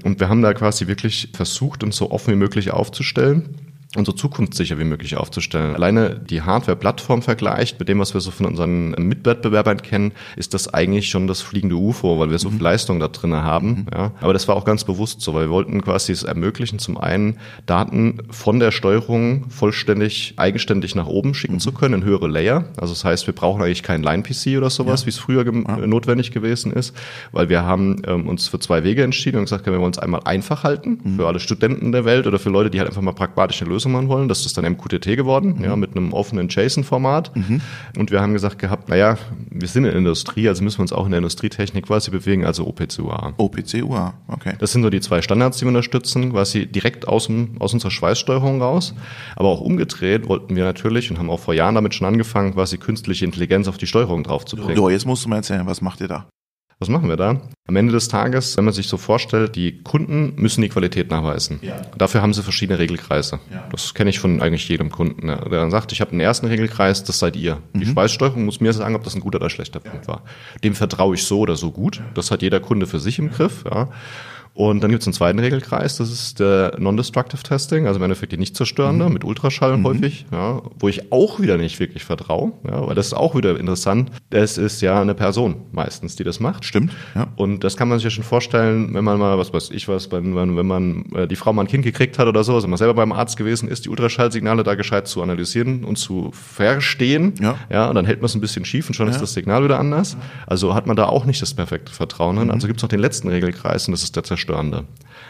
Und 0.03 0.19
wir 0.19 0.29
haben 0.29 0.41
da 0.41 0.53
quasi 0.53 0.87
wirklich 0.87 1.29
versucht, 1.33 1.83
uns 1.83 1.95
so 1.95 2.11
offen 2.11 2.33
wie 2.33 2.37
möglich 2.37 2.71
aufzustellen 2.71 3.66
und 3.97 4.05
so 4.05 4.11
zukunftssicher 4.11 4.77
wie 4.79 4.83
möglich 4.83 5.17
aufzustellen. 5.17 5.75
Alleine 5.75 6.19
die 6.19 6.43
Hardware-Plattform 6.43 7.23
vergleicht 7.23 7.79
mit 7.79 7.89
dem, 7.89 7.99
was 7.99 8.13
wir 8.13 8.21
so 8.21 8.31
von 8.31 8.45
unseren 8.45 8.91
Mitwettbewerbern 8.91 9.81
kennen, 9.81 10.13
ist 10.35 10.53
das 10.53 10.71
eigentlich 10.73 11.09
schon 11.09 11.27
das 11.27 11.41
fliegende 11.41 11.75
UFO, 11.75 12.19
weil 12.19 12.29
wir 12.29 12.37
so 12.37 12.49
viel 12.49 12.59
mhm. 12.59 12.63
Leistung 12.63 12.99
da 12.99 13.07
drin 13.07 13.33
haben. 13.33 13.69
Mhm. 13.69 13.85
Ja. 13.91 14.11
Aber 14.21 14.33
das 14.33 14.47
war 14.47 14.55
auch 14.55 14.65
ganz 14.65 14.83
bewusst 14.83 15.21
so, 15.21 15.33
weil 15.33 15.47
wir 15.47 15.49
wollten 15.49 15.81
quasi 15.81 16.11
es 16.11 16.23
ermöglichen, 16.23 16.77
zum 16.77 16.97
einen 16.97 17.37
Daten 17.65 18.19
von 18.29 18.59
der 18.59 18.71
Steuerung 18.71 19.49
vollständig 19.49 20.35
eigenständig 20.37 20.93
nach 20.93 21.07
oben 21.07 21.33
schicken 21.33 21.55
mhm. 21.55 21.59
zu 21.59 21.71
können 21.71 22.01
in 22.01 22.03
höhere 22.03 22.27
Layer. 22.27 22.65
Also 22.77 22.93
das 22.93 23.03
heißt, 23.03 23.25
wir 23.25 23.33
brauchen 23.33 23.63
eigentlich 23.63 23.83
keinen 23.83 24.03
Line-PC 24.03 24.57
oder 24.57 24.69
sowas, 24.69 25.01
ja. 25.01 25.05
wie 25.07 25.09
es 25.09 25.17
früher 25.17 25.43
ja. 25.43 25.87
notwendig 25.87 26.31
gewesen 26.31 26.71
ist, 26.71 26.95
weil 27.31 27.49
wir 27.49 27.63
haben 27.63 28.01
ähm, 28.05 28.27
uns 28.27 28.47
für 28.47 28.59
zwei 28.59 28.83
Wege 28.83 29.03
entschieden 29.03 29.37
und 29.37 29.45
gesagt, 29.45 29.65
wir 29.65 29.73
wollen 29.73 29.83
uns 29.83 29.97
einmal 29.97 30.21
einfach 30.25 30.63
halten 30.63 30.99
mhm. 31.03 31.15
für 31.15 31.27
alle 31.27 31.39
Studenten 31.39 31.91
der 31.91 32.05
Welt 32.05 32.27
oder 32.27 32.37
für 32.37 32.49
Leute, 32.49 32.69
die 32.69 32.79
halt 32.79 32.89
einfach 32.89 33.01
mal 33.01 33.13
pragmatische 33.13 33.65
Lösungen 33.65 33.86
machen 33.87 34.09
wollen. 34.09 34.27
Das 34.27 34.45
ist 34.45 34.57
dann 34.57 34.65
MQTT 34.65 35.15
geworden, 35.15 35.55
mhm. 35.57 35.63
ja, 35.63 35.75
mit 35.75 35.95
einem 35.95 36.13
offenen 36.13 36.49
JSON-Format. 36.49 37.35
Mhm. 37.35 37.61
Und 37.97 38.11
wir 38.11 38.21
haben 38.21 38.33
gesagt 38.33 38.59
gehabt, 38.59 38.89
naja, 38.89 39.17
wir 39.49 39.67
sind 39.67 39.85
in 39.85 39.91
der 39.91 39.97
Industrie, 39.97 40.47
also 40.47 40.63
müssen 40.63 40.79
wir 40.79 40.83
uns 40.83 40.93
auch 40.93 41.05
in 41.05 41.11
der 41.11 41.19
Industrietechnik 41.19 41.85
quasi 41.85 42.11
bewegen, 42.11 42.45
also 42.45 42.65
OPCUA. 42.67 43.33
OPCUA, 43.37 44.13
okay. 44.27 44.53
Das 44.59 44.71
sind 44.71 44.83
so 44.83 44.89
die 44.89 45.01
zwei 45.01 45.21
Standards, 45.21 45.57
die 45.57 45.65
wir 45.65 45.69
unterstützen, 45.69 46.31
quasi 46.31 46.67
direkt 46.67 47.07
aus, 47.07 47.27
dem, 47.27 47.55
aus 47.59 47.73
unserer 47.73 47.91
Schweißsteuerung 47.91 48.61
raus. 48.61 48.93
Aber 49.35 49.49
auch 49.49 49.61
umgedreht 49.61 50.27
wollten 50.27 50.55
wir 50.55 50.63
natürlich 50.63 51.09
und 51.11 51.19
haben 51.19 51.29
auch 51.29 51.39
vor 51.39 51.53
Jahren 51.53 51.75
damit 51.75 51.93
schon 51.93 52.07
angefangen, 52.07 52.53
quasi 52.53 52.77
künstliche 52.77 53.25
Intelligenz 53.25 53.67
auf 53.67 53.77
die 53.77 53.87
Steuerung 53.87 54.23
draufzubringen. 54.23 54.75
So, 54.75 54.89
jetzt 54.89 55.05
musst 55.05 55.25
du 55.25 55.29
mal 55.29 55.37
erzählen, 55.37 55.65
was 55.65 55.81
macht 55.81 56.01
ihr 56.01 56.07
da? 56.07 56.27
Was 56.79 56.89
machen 56.89 57.09
wir 57.09 57.17
da? 57.17 57.41
Am 57.65 57.75
Ende 57.75 57.91
des 57.91 58.07
Tages, 58.07 58.55
wenn 58.55 58.65
man 58.65 58.73
sich 58.73 58.87
so 58.87 58.97
vorstellt, 58.97 59.55
die 59.55 59.81
Kunden 59.81 60.33
müssen 60.35 60.61
die 60.61 60.69
Qualität 60.69 61.09
nachweisen. 61.09 61.59
Ja. 61.63 61.81
Dafür 61.97 62.21
haben 62.21 62.35
sie 62.35 62.43
verschiedene 62.43 62.77
Regelkreise. 62.77 63.39
Ja. 63.51 63.67
Das 63.71 63.95
kenne 63.95 64.11
ich 64.11 64.19
von 64.19 64.43
eigentlich 64.43 64.69
jedem 64.69 64.91
Kunden. 64.91 65.25
Der 65.25 65.37
dann 65.37 65.71
sagt, 65.71 65.91
ich 65.91 66.01
habe 66.01 66.11
einen 66.11 66.19
ersten 66.19 66.45
Regelkreis, 66.45 67.03
das 67.03 67.17
seid 67.17 67.35
ihr. 67.35 67.63
Mhm. 67.73 67.79
Die 67.79 67.85
Schweißsteuerung 67.87 68.45
muss 68.45 68.59
mir 68.59 68.73
sagen, 68.73 68.95
ob 68.95 69.03
das 69.03 69.15
ein 69.15 69.21
guter 69.21 69.37
oder 69.37 69.49
schlechter 69.49 69.81
ja. 69.83 69.89
Punkt 69.89 70.07
war. 70.07 70.21
Dem 70.63 70.75
vertraue 70.75 71.15
ich 71.15 71.23
so 71.23 71.39
oder 71.39 71.55
so 71.55 71.71
gut. 71.71 71.99
Das 72.13 72.29
hat 72.29 72.43
jeder 72.43 72.59
Kunde 72.59 72.85
für 72.85 72.99
sich 72.99 73.17
im 73.17 73.31
Griff. 73.31 73.63
Ja. 73.65 73.89
Und 74.57 74.81
dann 74.81 74.89
gibt 74.89 75.03
es 75.03 75.07
einen 75.07 75.13
zweiten 75.13 75.37
Regelkreis, 75.37 75.97
das 75.97 76.11
ist 76.11 76.39
der 76.39 76.77
Non-Destructive 76.79 77.43
Testing, 77.43 77.85
also 77.85 77.99
im 77.99 78.03
Endeffekt 78.03 78.31
die 78.31 78.37
nicht 78.37 78.57
zerstörende, 78.57 79.05
mhm. 79.05 79.13
mit 79.13 79.23
Ultraschall 79.23 79.77
mhm. 79.77 79.83
häufig, 79.83 80.25
ja, 80.31 80.63
wo 80.79 80.87
ich 80.87 81.11
auch 81.11 81.39
wieder 81.39 81.57
nicht 81.57 81.79
wirklich 81.79 82.03
vertraue, 82.03 82.53
ja, 82.67 82.87
weil 82.87 82.95
das 82.95 83.05
ist 83.05 83.13
auch 83.13 83.35
wieder 83.35 83.59
interessant. 83.59 84.09
Es 84.31 84.57
ist 84.57 84.81
ja 84.81 84.99
eine 84.99 85.13
Person 85.13 85.57
meistens, 85.73 86.15
die 86.15 86.23
das 86.23 86.39
macht. 86.39 86.65
Stimmt. 86.65 86.91
Ja. 87.13 87.27
Und 87.35 87.63
das 87.63 87.77
kann 87.77 87.87
man 87.87 87.99
sich 87.99 88.05
ja 88.05 88.09
schon 88.09 88.23
vorstellen, 88.23 88.95
wenn 88.95 89.03
man 89.03 89.19
mal, 89.19 89.37
was 89.37 89.53
weiß 89.53 89.69
ich 89.69 89.87
was, 89.87 90.11
wenn, 90.11 90.35
wenn 90.35 90.65
man 90.65 91.05
äh, 91.13 91.27
die 91.27 91.35
Frau 91.35 91.53
mal 91.53 91.61
ein 91.61 91.67
Kind 91.67 91.83
gekriegt 91.83 92.17
hat 92.17 92.27
oder 92.27 92.43
so, 92.43 92.55
also 92.55 92.67
man 92.67 92.77
selber 92.77 92.95
beim 92.95 93.11
Arzt 93.11 93.37
gewesen 93.37 93.69
ist, 93.69 93.85
die 93.85 93.89
Ultraschallsignale 93.89 94.63
da 94.63 94.73
gescheit 94.73 95.07
zu 95.07 95.21
analysieren 95.21 95.83
und 95.83 95.97
zu 95.97 96.31
verstehen. 96.31 97.35
Ja. 97.39 97.59
ja 97.69 97.89
und 97.89 97.93
dann 97.93 98.05
hält 98.05 98.21
man 98.21 98.25
es 98.25 98.33
ein 98.33 98.41
bisschen 98.41 98.65
schief 98.65 98.87
und 98.87 98.95
schon 98.95 99.05
ja. 99.05 99.13
ist 99.13 99.21
das 99.21 99.33
Signal 99.33 99.63
wieder 99.63 99.77
anders. 99.77 100.17
Also 100.47 100.73
hat 100.73 100.87
man 100.87 100.95
da 100.95 101.05
auch 101.05 101.25
nicht 101.25 101.43
das 101.43 101.53
perfekte 101.53 101.91
Vertrauen 101.91 102.37
drin. 102.37 102.47
Mhm. 102.47 102.53
Also 102.53 102.65
gibt 102.65 102.79
es 102.79 102.81
noch 102.81 102.89
den 102.89 103.01
letzten 103.01 103.27
Regelkreis 103.27 103.87
und 103.87 103.91
das 103.91 104.01
ist 104.01 104.15
der 104.15 104.23
Zerstörung 104.23 104.46
Zerstörende. 104.47 104.85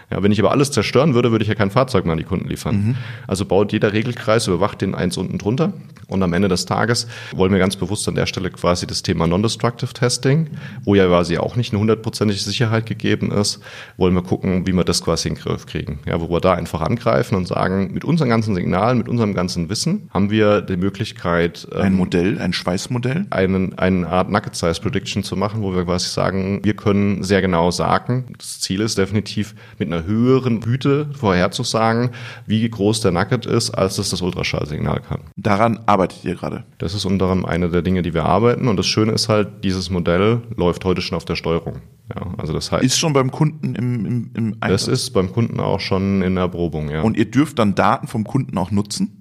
Ja, 0.10 0.24
wenn 0.24 0.32
ich 0.32 0.40
aber 0.40 0.52
alles 0.52 0.72
zerstören 0.72 1.14
würde, 1.14 1.32
würde 1.32 1.44
ich 1.44 1.50
ja 1.50 1.56
kein 1.56 1.72
Fahrzeug 1.72 2.06
mehr 2.06 2.14
an 2.14 2.18
die 2.18 2.24
Kunden 2.24 2.48
liefern. 2.48 2.76
Mhm. 2.76 2.96
Also 3.28 3.46
baut 3.46 3.74
jeder 3.74 3.92
Regelkreis, 3.94 4.48
überwacht 4.48 4.82
den 4.82 4.96
eins 4.96 5.18
unten 5.18 5.38
drunter. 5.38 5.74
Und 6.08 6.24
am 6.24 6.32
Ende 6.32 6.48
des 6.48 6.66
Tages 6.66 7.08
wollen 7.36 7.52
wir 7.52 7.60
ganz 7.60 7.76
bewusst 7.76 8.08
an 8.08 8.16
der 8.16 8.26
Stelle 8.26 8.50
quasi 8.50 8.88
das 8.88 9.04
Thema 9.04 9.28
Non-Destructive 9.28 9.94
Testing, 9.94 10.50
wo 10.84 10.96
ja 10.96 11.06
quasi 11.08 11.38
auch 11.38 11.58
nicht 11.58 11.74
eine 11.74 11.82
hundertprozentige 11.82 12.40
Sicherheit 12.40 12.86
gegeben 12.86 13.32
ist, 13.32 13.60
wollen 13.98 14.14
wir 14.14 14.22
gucken, 14.22 14.66
wie 14.66 14.72
wir 14.72 14.86
das 14.86 15.04
quasi 15.04 15.28
in 15.28 15.36
den 15.36 15.44
Griff 15.44 15.66
kriegen. 15.66 16.00
Ja, 16.06 16.22
wo 16.22 16.30
wir 16.30 16.40
da 16.40 16.54
einfach 16.54 16.82
angreifen 16.82 17.36
und 17.36 17.48
sagen, 17.48 17.94
mit 17.94 18.06
unseren 18.06 18.30
ganzen 18.30 18.56
Signalen, 18.56 18.98
mit 18.98 19.10
unserem 19.10 19.34
ganzen 19.34 19.70
Wissen 19.70 20.10
haben 20.14 20.30
wir 20.30 20.62
die 20.62 20.78
Möglichkeit, 20.78 21.68
ein 21.76 21.88
ähm, 21.88 21.94
Modell, 21.96 22.40
ein 22.40 22.54
Schweißmodell, 22.54 23.26
einen, 23.30 23.78
eine 23.78 24.08
Art 24.08 24.30
Nugget 24.30 24.56
Size 24.56 24.80
Prediction 24.82 25.24
zu 25.24 25.36
machen, 25.36 25.62
wo 25.62 25.76
wir 25.76 25.84
quasi 25.84 26.08
sagen, 26.08 26.62
wir 26.64 26.76
können 26.76 27.24
sehr 27.24 27.42
genau 27.42 27.72
sagen, 27.72 28.34
das 28.38 28.62
Ziel 28.62 28.80
ist 28.80 28.98
definitiv 28.98 29.56
mit 29.80 29.92
einer 29.92 30.06
höheren 30.06 30.62
Güte 30.62 31.10
vorherzusagen, 31.14 32.12
wie 32.46 32.68
groß 32.70 33.02
der 33.02 33.12
Nugget 33.12 33.46
ist, 33.46 33.72
als 33.72 33.98
es 33.98 34.10
das 34.10 34.22
Ultraschallsignal 34.22 35.02
kann. 35.02 35.22
Daran 35.36 35.80
arbeitet 35.86 36.24
ihr 36.26 36.36
gerade? 36.36 36.64
Das 36.78 36.94
ist 36.94 37.06
unter 37.06 37.26
anderem 37.26 37.46
eine 37.46 37.70
der 37.70 37.82
Dinge, 37.82 38.02
die 38.02 38.14
wir 38.14 38.26
arbeiten. 38.26 38.68
Und 38.68 38.78
das 38.78 38.88
Schöne 38.88 39.12
ist 39.12 39.30
halt, 39.30 39.64
dieses 39.64 39.90
Modell 39.90 40.42
läuft 40.56 40.86
heute 40.86 41.02
schon 41.02 41.16
auf 41.16 41.26
der 41.26 41.36
Steuerung. 41.36 41.82
Ja, 42.16 42.28
also 42.38 42.54
das 42.54 42.72
heißt, 42.72 42.84
ist 42.84 42.98
schon 42.98 43.14
beim 43.14 43.32
Kunden 43.32 43.76
im, 43.76 44.06
im, 44.06 44.32
im 44.34 44.58
Einsatz? 44.62 44.86
Das 44.86 45.02
ist 45.02 45.10
beim 45.12 45.32
Kunden 45.32 45.60
auch 45.60 45.80
schon 45.80 46.22
in 46.22 46.36
der 46.36 46.46
Erprobung, 46.46 46.90
ja. 46.90 47.02
Und 47.02 47.18
ihr 47.18 47.30
dürft 47.30 47.60
dann 47.60 47.76
Daten 47.76 48.08
vom 48.08 48.24
Kunden 48.24 48.58
auch 48.58 48.72
nutzen? 48.72 49.14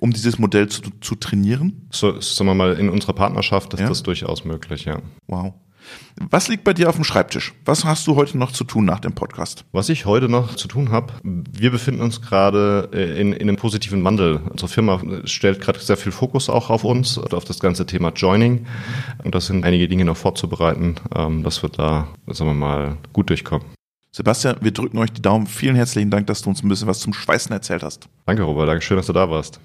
um 0.00 0.12
dieses 0.12 0.38
Modell 0.38 0.68
zu, 0.68 0.82
zu 1.00 1.16
trainieren? 1.16 1.88
So, 1.90 2.20
sagen 2.20 2.48
wir 2.48 2.54
mal, 2.54 2.74
in 2.74 2.88
unserer 2.88 3.14
Partnerschaft 3.14 3.74
ist 3.74 3.80
ja? 3.80 3.88
das 3.88 4.02
durchaus 4.02 4.44
möglich, 4.44 4.84
ja. 4.84 5.00
Wow. 5.26 5.54
Was 6.30 6.48
liegt 6.48 6.64
bei 6.64 6.74
dir 6.74 6.88
auf 6.88 6.96
dem 6.96 7.04
Schreibtisch? 7.04 7.54
Was 7.64 7.84
hast 7.84 8.06
du 8.06 8.16
heute 8.16 8.36
noch 8.36 8.52
zu 8.52 8.64
tun 8.64 8.84
nach 8.84 9.00
dem 9.00 9.12
Podcast? 9.12 9.64
Was 9.72 9.88
ich 9.88 10.06
heute 10.06 10.28
noch 10.28 10.56
zu 10.56 10.68
tun 10.68 10.90
habe, 10.90 11.12
wir 11.22 11.70
befinden 11.70 12.00
uns 12.00 12.20
gerade 12.20 12.88
äh, 12.92 13.20
in, 13.20 13.32
in 13.32 13.48
einem 13.48 13.56
positiven 13.56 14.02
Wandel. 14.04 14.40
Unsere 14.50 14.68
Firma 14.68 15.00
stellt 15.24 15.60
gerade 15.60 15.78
sehr 15.78 15.96
viel 15.96 16.12
Fokus 16.12 16.48
auch 16.48 16.70
auf 16.70 16.84
uns, 16.84 17.18
auf 17.18 17.44
das 17.44 17.60
ganze 17.60 17.86
Thema 17.86 18.10
Joining. 18.10 18.66
Und 19.22 19.34
das 19.34 19.46
sind 19.46 19.64
einige 19.64 19.88
Dinge 19.88 20.04
noch 20.04 20.16
vorzubereiten, 20.16 20.96
ähm, 21.14 21.42
dass 21.42 21.62
wir 21.62 21.70
da, 21.70 22.08
sagen 22.26 22.50
wir 22.50 22.54
mal, 22.54 22.96
gut 23.12 23.30
durchkommen. 23.30 23.66
Sebastian, 24.10 24.56
wir 24.60 24.72
drücken 24.72 24.98
euch 24.98 25.12
die 25.12 25.22
Daumen. 25.22 25.46
Vielen 25.46 25.76
herzlichen 25.76 26.10
Dank, 26.10 26.26
dass 26.26 26.42
du 26.42 26.50
uns 26.50 26.62
ein 26.62 26.68
bisschen 26.68 26.88
was 26.88 27.00
zum 27.00 27.12
Schweißen 27.12 27.52
erzählt 27.52 27.82
hast. 27.82 28.08
Danke, 28.26 28.42
Robert. 28.42 28.68
Danke 28.68 28.82
schön, 28.82 28.96
dass 28.96 29.06
du 29.06 29.12
da 29.12 29.30
warst. 29.30 29.60